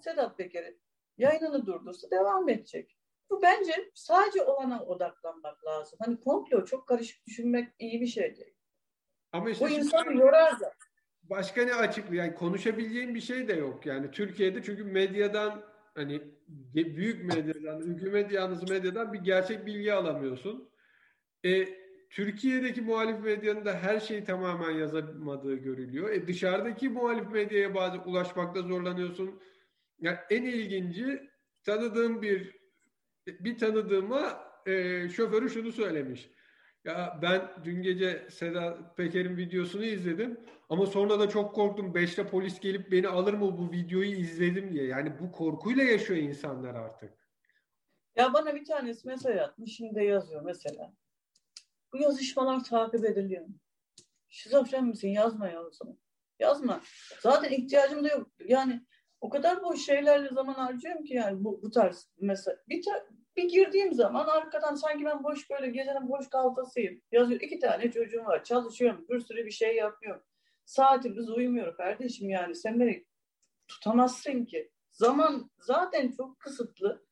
[0.01, 0.77] Sedat Peker'e
[1.17, 2.97] yayınını durdursa devam edecek.
[3.29, 5.99] Bu bence sadece olana odaklanmak lazım.
[6.05, 8.53] Hani komplo çok karışık düşünmek iyi bir şey değil.
[9.31, 10.73] Ama işte Bu insanı yorar da.
[11.23, 12.23] Başka ne açıklıyor?
[12.23, 13.85] Yani konuşabileceğin bir şey de yok.
[13.85, 15.63] Yani Türkiye'de çünkü medyadan
[15.95, 16.21] hani
[16.73, 20.69] büyük medyadan, hükümet yalnız medyadan bir gerçek bilgi alamıyorsun.
[21.45, 21.67] E,
[22.09, 26.09] Türkiye'deki muhalif medyanın da her şeyi tamamen yazamadığı görülüyor.
[26.09, 29.41] E, dışarıdaki muhalif medyaya bazı ulaşmakta zorlanıyorsun.
[29.99, 31.29] Yani en ilginci
[31.63, 32.62] tanıdığım bir
[33.27, 36.29] bir tanıdığıma e, şoförü şunu söylemiş.
[36.85, 41.93] Ya ben dün gece Sedat Peker'in videosunu izledim ama sonra da çok korktum.
[41.93, 44.85] Beşte polis gelip beni alır mı bu videoyu izledim diye.
[44.85, 47.13] Yani bu korkuyla yaşıyor insanlar artık.
[48.15, 49.75] Ya bana bir tanesi mesaj atmış.
[49.75, 50.93] Şimdi yazıyor mesela.
[51.93, 53.45] Bu yazışmalar takip ediliyor.
[54.29, 55.09] Şizofren misin?
[55.09, 55.97] Yazma ya o zaman.
[56.39, 56.81] Yazma.
[57.21, 58.27] Zaten ihtiyacım da yok.
[58.45, 58.85] Yani
[59.23, 62.85] o kadar boş şeylerle zaman harcıyorum ki yani bu, bu tarz mesela bir,
[63.37, 67.01] bir girdiğim zaman arkadan sanki ben boş böyle gecenin boş kalfasıyım.
[67.11, 70.23] Yazıyor iki tane çocuğum var çalışıyorum bir sürü bir şey yapıyorum.
[70.65, 73.05] Saatimiz uyumuyor kardeşim yani sen beni
[73.67, 74.71] tutamazsın ki.
[74.91, 77.05] Zaman zaten çok kısıtlı.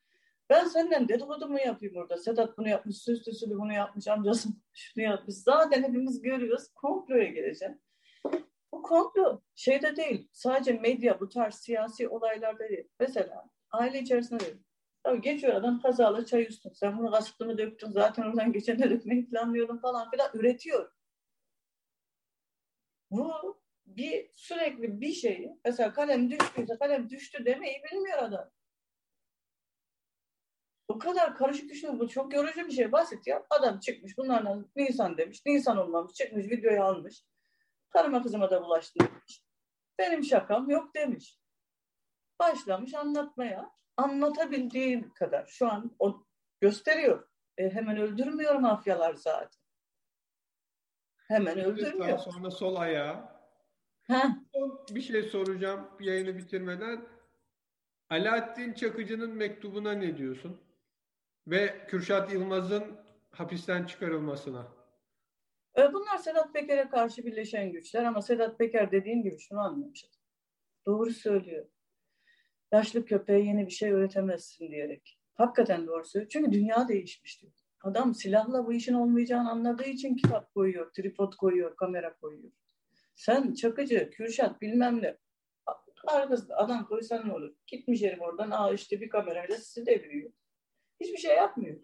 [0.50, 2.18] Ben senden dedikodu mu yapayım orada?
[2.18, 5.36] Sedat bunu yapmış, süslü süslü bunu yapmış, amcası şunu yapmış.
[5.36, 6.68] Zaten hepimiz görüyoruz.
[6.76, 7.80] Komploya geleceğim.
[8.72, 10.30] Bu komplo şeyde değil.
[10.32, 12.88] Sadece medya bu tarz siyasi olaylarda değil.
[13.00, 14.58] Mesela aile içerisinde değil.
[15.06, 16.72] Ya geçiyor adam kazalı çay üstün.
[16.74, 17.92] Sen bunu kasıtlı döktün?
[17.92, 20.30] Zaten oradan geçen de dökmeyi planlıyordun falan filan.
[20.34, 20.92] Üretiyor.
[23.12, 28.50] Bu bir sürekli bir şeyi mesela kalem düştüyse kalem düştü demeyi bilmiyor adam.
[30.88, 32.00] O kadar karışık düşünüyor.
[32.00, 32.92] Bu çok yorucu bir şey.
[32.92, 33.46] Basit ya.
[33.50, 35.42] Adam çıkmış bunlardan Nisan demiş.
[35.46, 36.14] Nisan olmamış.
[36.14, 37.24] Çıkmış videoyu almış.
[37.92, 39.44] Karıma kızıma da bulaştı demiş.
[40.00, 41.40] Benim şakam yok demiş.
[42.40, 43.72] Başlamış anlatmaya.
[43.98, 45.46] Anlatabildiğim kadar.
[45.46, 46.26] Şu an o
[46.62, 47.28] gösteriyor.
[47.58, 49.62] E, hemen öldürmüyor mafyalar zaten.
[51.28, 52.18] Hemen öldürmüyor.
[52.18, 53.32] Sonra sol ayağı.
[54.54, 57.08] Son bir şey soracağım yayını bitirmeden.
[58.10, 60.62] Alaaddin Çakıcı'nın mektubuna ne diyorsun?
[61.48, 62.98] Ve Kürşat Yılmaz'ın
[63.32, 64.68] hapisten çıkarılmasına.
[65.78, 70.06] E, bunlar Sedat Peker'e karşı birleşen güçler ama Sedat Peker dediğim gibi şunu anlamış.
[70.86, 71.66] Doğru söylüyor.
[72.72, 75.20] Yaşlı köpeğe yeni bir şey öğretemezsin diyerek.
[75.34, 76.30] Hakikaten doğru söylüyor.
[76.30, 77.54] Çünkü dünya değişmiş diyor.
[77.84, 82.52] Adam silahla bu işin olmayacağını anladığı için kitap koyuyor, tripod koyuyor, kamera koyuyor.
[83.16, 85.18] Sen Çakıcı, Kürşat bilmem ne
[86.08, 87.56] Arkasında adam koysan ne olur?
[87.68, 90.32] Gitmiş herif oradan aa işte bir kamerayla sizi deviriyor.
[91.00, 91.82] Hiçbir şey yapmıyor.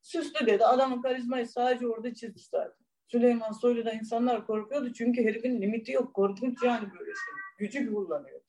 [0.00, 0.64] Süslü dedi.
[0.64, 2.87] Adamın karizmayı sadece orada çizdi zaten.
[3.08, 6.14] Süleyman Soylu'da insanlar korkuyordu çünkü herifin limiti yok.
[6.14, 7.34] Korkunç yani böyle şey.
[7.58, 8.40] Gücü kullanıyor.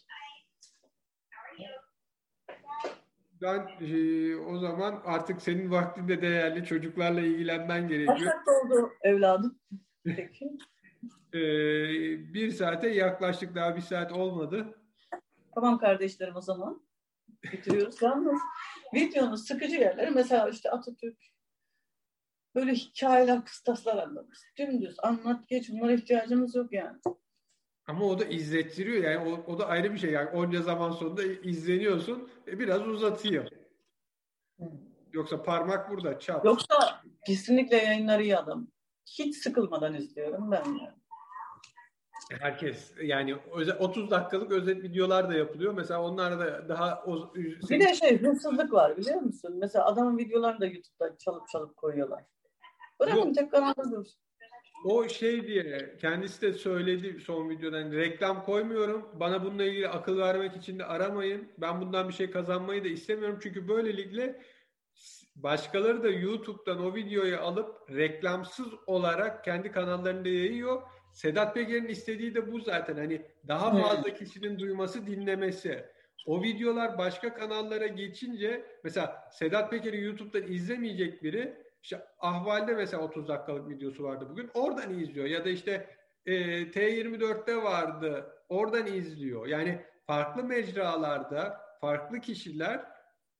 [3.41, 8.17] Ben e, o zaman artık senin vaktinde değerli çocuklarla ilgilenmen gerekiyor.
[8.17, 9.59] Kaç oldu evladım?
[10.05, 10.49] Peki.
[11.33, 11.39] E,
[12.33, 14.79] bir saate yaklaştık daha bir saat olmadı.
[15.55, 16.81] Tamam kardeşlerim o zaman.
[17.43, 18.01] Bitiriyoruz.
[18.01, 18.41] Yalnız
[18.93, 21.17] videonun sıkıcı yerleri mesela işte Atatürk
[22.55, 24.39] böyle hikayeler, kıstaslar anlatmış.
[24.57, 26.97] Dümdüz anlat geç bunlara ihtiyacımız yok yani.
[27.87, 31.23] Ama o da izlettiriyor yani o, o da ayrı bir şey yani onca zaman sonunda
[31.23, 33.47] izleniyorsun e, biraz uzatıyor.
[35.13, 36.45] Yoksa parmak burada çap.
[36.45, 38.67] Yoksa kesinlikle yayınları iyi adam.
[39.05, 40.99] Hiç sıkılmadan izliyorum ben yani.
[42.39, 43.35] Herkes yani
[43.79, 45.73] 30 dakikalık özet videolar da yapılıyor.
[45.73, 49.55] Mesela onlar da daha o, bir de şey hırsızlık var biliyor musun?
[49.59, 52.23] Mesela adamın videolarını da YouTube'da çalıp çalıp koyuyorlar.
[53.33, 54.19] Tek kanalda dursun.
[54.85, 59.09] O şey diye kendisi de söyledi son videodan reklam koymuyorum.
[59.19, 61.47] Bana bununla ilgili akıl vermek için de aramayın.
[61.57, 63.39] Ben bundan bir şey kazanmayı da istemiyorum.
[63.43, 64.41] Çünkü böylelikle
[65.35, 70.81] başkaları da YouTube'dan o videoyu alıp reklamsız olarak kendi kanallarında yayıyor.
[71.13, 72.95] Sedat Peker'in istediği de bu zaten.
[72.95, 75.85] Hani daha fazla kişinin duyması, dinlemesi.
[76.25, 83.27] O videolar başka kanallara geçince mesela Sedat Peker'i YouTube'dan izlemeyecek biri işte Ahval'de mesela 30
[83.27, 84.49] dakikalık videosu vardı bugün.
[84.53, 85.25] Oradan izliyor.
[85.25, 85.89] Ya da işte
[86.25, 88.35] e, T24'te vardı.
[88.49, 89.47] Oradan izliyor.
[89.47, 92.85] Yani farklı mecralarda farklı kişiler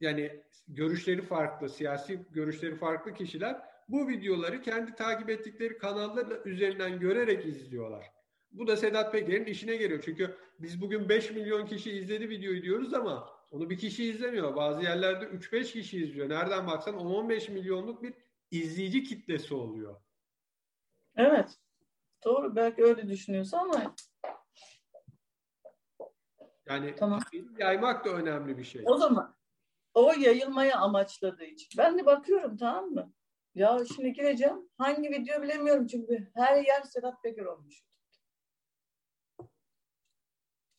[0.02, 7.46] yani görüşleri farklı, siyasi görüşleri farklı kişiler bu videoları kendi takip ettikleri kanallar üzerinden görerek
[7.46, 8.06] izliyorlar.
[8.52, 10.02] Bu da Sedat Peker'in işine geliyor.
[10.06, 14.56] Çünkü biz bugün 5 milyon kişi izledi videoyu diyoruz ama onu bir kişi izlemiyor.
[14.56, 16.30] Bazı yerlerde 3-5 kişi izliyor.
[16.30, 18.14] Nereden baksan 10-15 milyonluk bir
[18.52, 20.02] izleyici kitlesi oluyor.
[21.16, 21.58] Evet.
[22.24, 22.56] Doğru.
[22.56, 23.96] Belki öyle düşünüyorsa ama
[26.70, 27.20] yani tamam.
[27.58, 28.84] yaymak da önemli bir şey.
[28.86, 29.36] O zaman
[29.94, 31.78] o yayılmaya amaçladığı için.
[31.78, 33.14] Ben de bakıyorum tamam mı?
[33.56, 34.70] Ya şimdi gireceğim.
[34.78, 37.84] Hangi video bilemiyorum çünkü her yer Sedat Peker olmuş.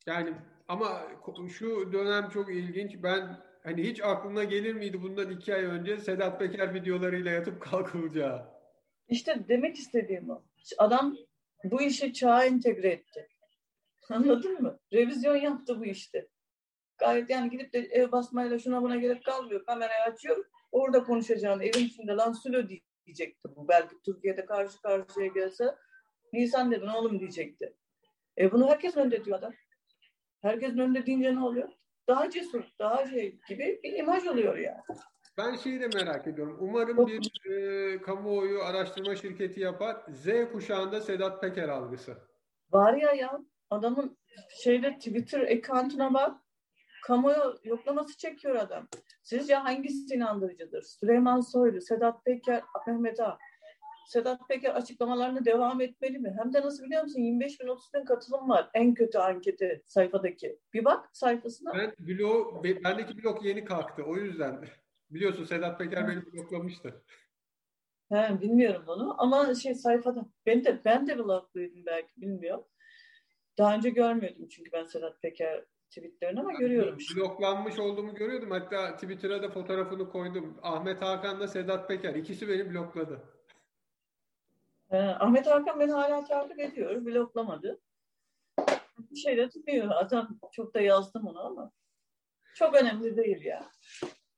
[0.07, 0.35] Yani
[0.69, 1.03] ama
[1.49, 3.03] şu dönem çok ilginç.
[3.03, 8.47] Ben hani hiç aklına gelir miydi bundan iki ay önce Sedat Peker videolarıyla yatıp kalkılacağı?
[9.09, 10.43] İşte demek istediğim o.
[10.79, 11.17] Adam
[11.65, 13.29] bu işi çağa entegre etti.
[14.11, 14.79] Anladın mı?
[14.93, 16.29] Revizyon yaptı bu işte.
[16.99, 19.65] Gayet yani gidip de ev basmayla şuna buna gerek kalmıyor.
[19.67, 20.45] Kamerayı açıyor.
[20.73, 22.69] Orada konuşacağını evin içinde lan sülo
[23.07, 23.69] diyecekti bu.
[23.69, 25.75] Belki Türkiye'de karşı karşıya gelse
[26.33, 27.75] Nisan dedi oğlum diyecekti.
[28.39, 29.53] E bunu herkes önde diyor adam.
[30.43, 31.69] Herkesin önünde deyince ne oluyor?
[32.11, 34.83] Daha cesur, daha şey gibi bir imaj oluyor yani.
[35.39, 36.57] Ben şeyi de merak ediyorum.
[36.61, 39.97] Umarım bir e, kamuoyu araştırma şirketi yapar.
[40.09, 42.17] Z kuşağında Sedat Peker algısı.
[42.73, 43.41] Var ya ya
[43.71, 44.19] adamın
[44.63, 46.41] şeyde Twitter account'una bak.
[47.07, 48.89] Kamuoyu yoklaması çekiyor adam.
[49.23, 50.83] Sizce hangisi inandırıcıdır?
[50.83, 53.39] Süleyman Soylu, Sedat Peker, Mehmet Ağa.
[54.11, 56.37] Sedat Peker açıklamalarına devam etmeli mi?
[56.39, 57.21] Hem de nasıl biliyor musun?
[57.21, 60.59] 25 bin 30 bin katılım var en kötü anketi sayfadaki.
[60.75, 61.75] Bir bak sayfasına.
[61.75, 64.03] Ben blog, bendeki blog yeni kalktı.
[64.03, 64.65] O yüzden
[65.11, 67.05] biliyorsun Sedat Peker beni bloklamıştı.
[68.13, 70.27] He, bilmiyorum onu ama şey sayfada.
[70.47, 72.65] Ben de ben de blogluydum belki bilmiyorum.
[73.59, 76.99] Daha önce görmüyordum çünkü ben Sedat Peker tweetlerini ama görüyorum.
[77.17, 78.51] Bloklanmış olduğumu görüyordum.
[78.51, 80.59] Hatta Twitter'a da fotoğrafını koydum.
[80.63, 82.15] Ahmet Hakan'la Sedat Peker.
[82.15, 83.40] ikisi beni blokladı.
[84.91, 87.05] Ee, Ahmet Hakan beni hala takip ediyor.
[87.07, 87.81] Bloklamadı.
[88.99, 89.91] Bir şey de tutmuyor.
[89.91, 91.73] Adam çok da yazdım onu ama
[92.55, 93.71] çok önemli değil ya.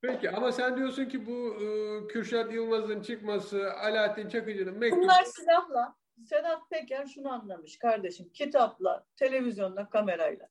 [0.02, 1.66] Peki ama sen diyorsun ki bu e,
[2.08, 5.02] Kürşat Yılmaz'ın çıkması, Alaaddin Çakıcı'nın mektubu...
[5.02, 5.94] Bunlar silahla.
[6.24, 8.28] Sedat Peker şunu anlamış kardeşim.
[8.28, 10.48] Kitapla, televizyonda, kamerayla.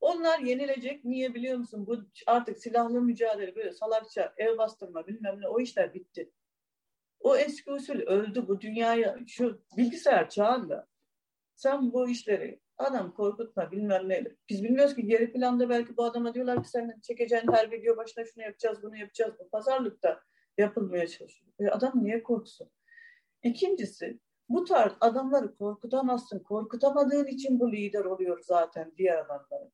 [0.00, 1.04] Onlar yenilecek.
[1.04, 1.86] Niye biliyor musun?
[1.86, 6.30] Bu artık silahlı mücadele böyle salakça, ev bastırma bilmem ne o işler bitti.
[7.20, 10.86] O eski usul öldü bu dünyaya şu bilgisayar çağında.
[11.54, 14.24] Sen bu işleri adam korkutma bilmem ne.
[14.48, 18.24] Biz bilmiyoruz ki geri planda belki bu adama diyorlar ki sen çekeceğin her video başına
[18.24, 19.34] şunu yapacağız bunu yapacağız.
[19.38, 20.20] Bu pazarlıkta
[20.58, 21.52] yapılmaya çalışıyor.
[21.58, 22.70] E adam niye korksun?
[23.42, 26.38] İkincisi bu tarz adamları korkutamazsın.
[26.38, 29.70] Korkutamadığın için bu lider oluyor zaten diğer adamları.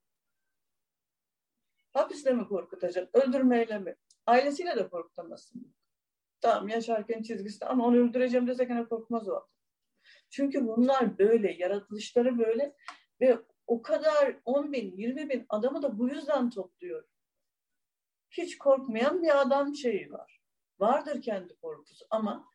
[1.93, 3.19] Hapiste mi korkutacaksın?
[3.21, 3.95] Öldürmeyle mi?
[4.25, 5.73] Ailesiyle de korkutamazsın.
[6.41, 9.47] Tamam yaşarken çizgisi ama onu öldüreceğim dese gene korkmaz o.
[10.29, 12.75] Çünkü bunlar böyle, yaratılışları böyle
[13.21, 17.03] ve o kadar 10 bin, 20 bin adamı da bu yüzden topluyor.
[18.31, 20.41] Hiç korkmayan bir adam şeyi var.
[20.79, 22.45] Vardır kendi korkusu ama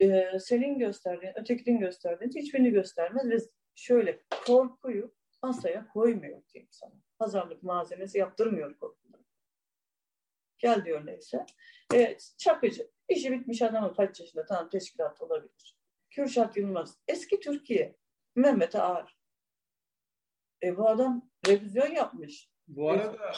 [0.00, 3.36] e, senin gösterdiğin, ötekinin gösterdiğin hiçbirini göstermez ve
[3.74, 6.94] şöyle korkuyu masaya koymuyor diyeyim sana.
[7.18, 9.01] Pazarlık malzemesi yaptırmıyor korkuları.
[10.62, 11.46] Gel diyor neyse.
[11.94, 12.90] E, çakıcı.
[13.08, 15.76] İşi bitmiş adamı kaç yaşında tamam teşkilat olabilir.
[16.10, 16.98] Kürşat Yılmaz.
[17.08, 17.96] Eski Türkiye.
[18.36, 19.18] Mehmet Ağar.
[20.62, 22.48] E bu adam revizyon yapmış.
[22.68, 23.32] Bu arada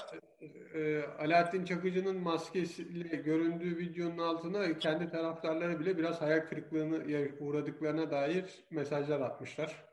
[0.75, 6.97] e, Alaaddin Çakıcı'nın maskesiyle göründüğü videonun altına kendi taraftarları bile biraz hayal kırıklığına
[7.41, 9.85] uğradıklarına dair mesajlar atmışlar.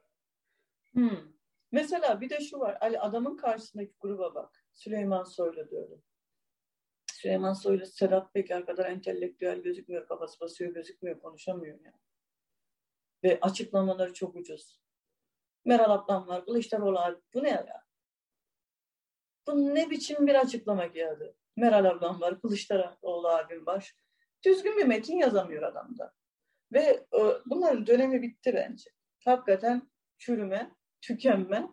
[0.94, 1.34] Hmm.
[1.72, 2.78] Mesela bir de şu var.
[2.82, 4.66] Ali adamın karşısındaki gruba bak.
[4.74, 6.04] Süleyman Soylu diyorum.
[7.22, 10.08] Süleyman Soylu Sedat Peker kadar entelektüel gözükmüyor.
[10.08, 11.20] Kafası basıyor gözükmüyor.
[11.20, 12.00] Konuşamıyor yani.
[13.24, 14.82] Ve açıklamaları çok ucuz.
[15.66, 16.46] Meral ablam var.
[16.46, 17.18] Kılıçdaroğlu abi.
[17.34, 17.84] Bu ne ya?
[19.48, 21.36] Bu ne biçim bir açıklama geldi?
[21.56, 22.42] Meral ablam var.
[22.42, 23.96] Kılıçdaroğlu abim var.
[24.46, 26.14] Düzgün bir metin yazamıyor adamda.
[26.74, 28.92] Ve e, bunların dönemi bitti bence.
[29.26, 31.68] Hakikaten çürüme, tükenme,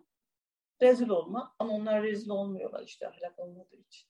[0.81, 1.55] rezil olma.
[1.59, 4.08] Ama onlar rezil olmuyorlar işte ahlak olmadığı için.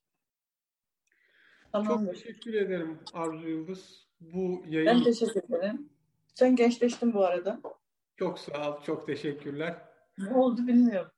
[1.72, 2.14] Tamamdır.
[2.14, 4.08] Çok teşekkür ederim Arzu Yıldız.
[4.22, 4.88] Bu yayın...
[4.88, 5.90] Ben teşekkür ederim.
[6.36, 7.62] Sen gençleştin bu arada.
[8.18, 8.84] Çok sağ ol.
[8.84, 9.78] Çok teşekkürler.
[10.18, 11.12] Ne oldu bilmiyorum.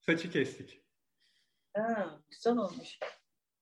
[0.00, 0.80] Saçı kestik.
[1.74, 2.98] Ha, güzel olmuş.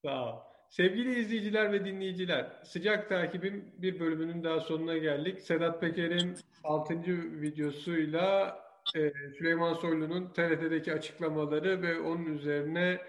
[0.05, 0.41] Sağ ol.
[0.71, 5.41] Sevgili izleyiciler ve dinleyiciler, sıcak takibin bir bölümünün daha sonuna geldik.
[5.41, 7.03] Sedat Peker'in 6.
[7.41, 8.59] videosuyla
[8.97, 13.01] e, Süleyman Soylu'nun TRT'deki açıklamaları ve onun üzerine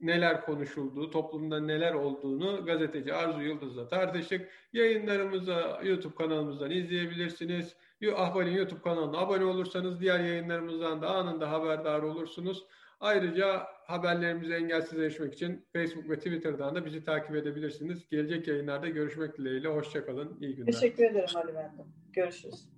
[0.00, 4.50] neler konuşulduğu, toplumda neler olduğunu gazeteci Arzu Yıldız'la tartıştık.
[4.72, 7.76] Yayınlarımızı YouTube kanalımızdan izleyebilirsiniz.
[8.16, 12.64] Ahval'in YouTube kanalına abone olursanız diğer yayınlarımızdan da anında haberdar olursunuz.
[13.00, 18.08] Ayrıca haberlerimizi engelsiz erişmek için Facebook ve Twitter'dan da bizi takip edebilirsiniz.
[18.08, 19.68] Gelecek yayınlarda görüşmek dileğiyle.
[19.68, 20.38] Hoşçakalın.
[20.40, 20.72] İyi günler.
[20.72, 21.86] Teşekkür ederim Ali Benden.
[22.12, 22.77] Görüşürüz.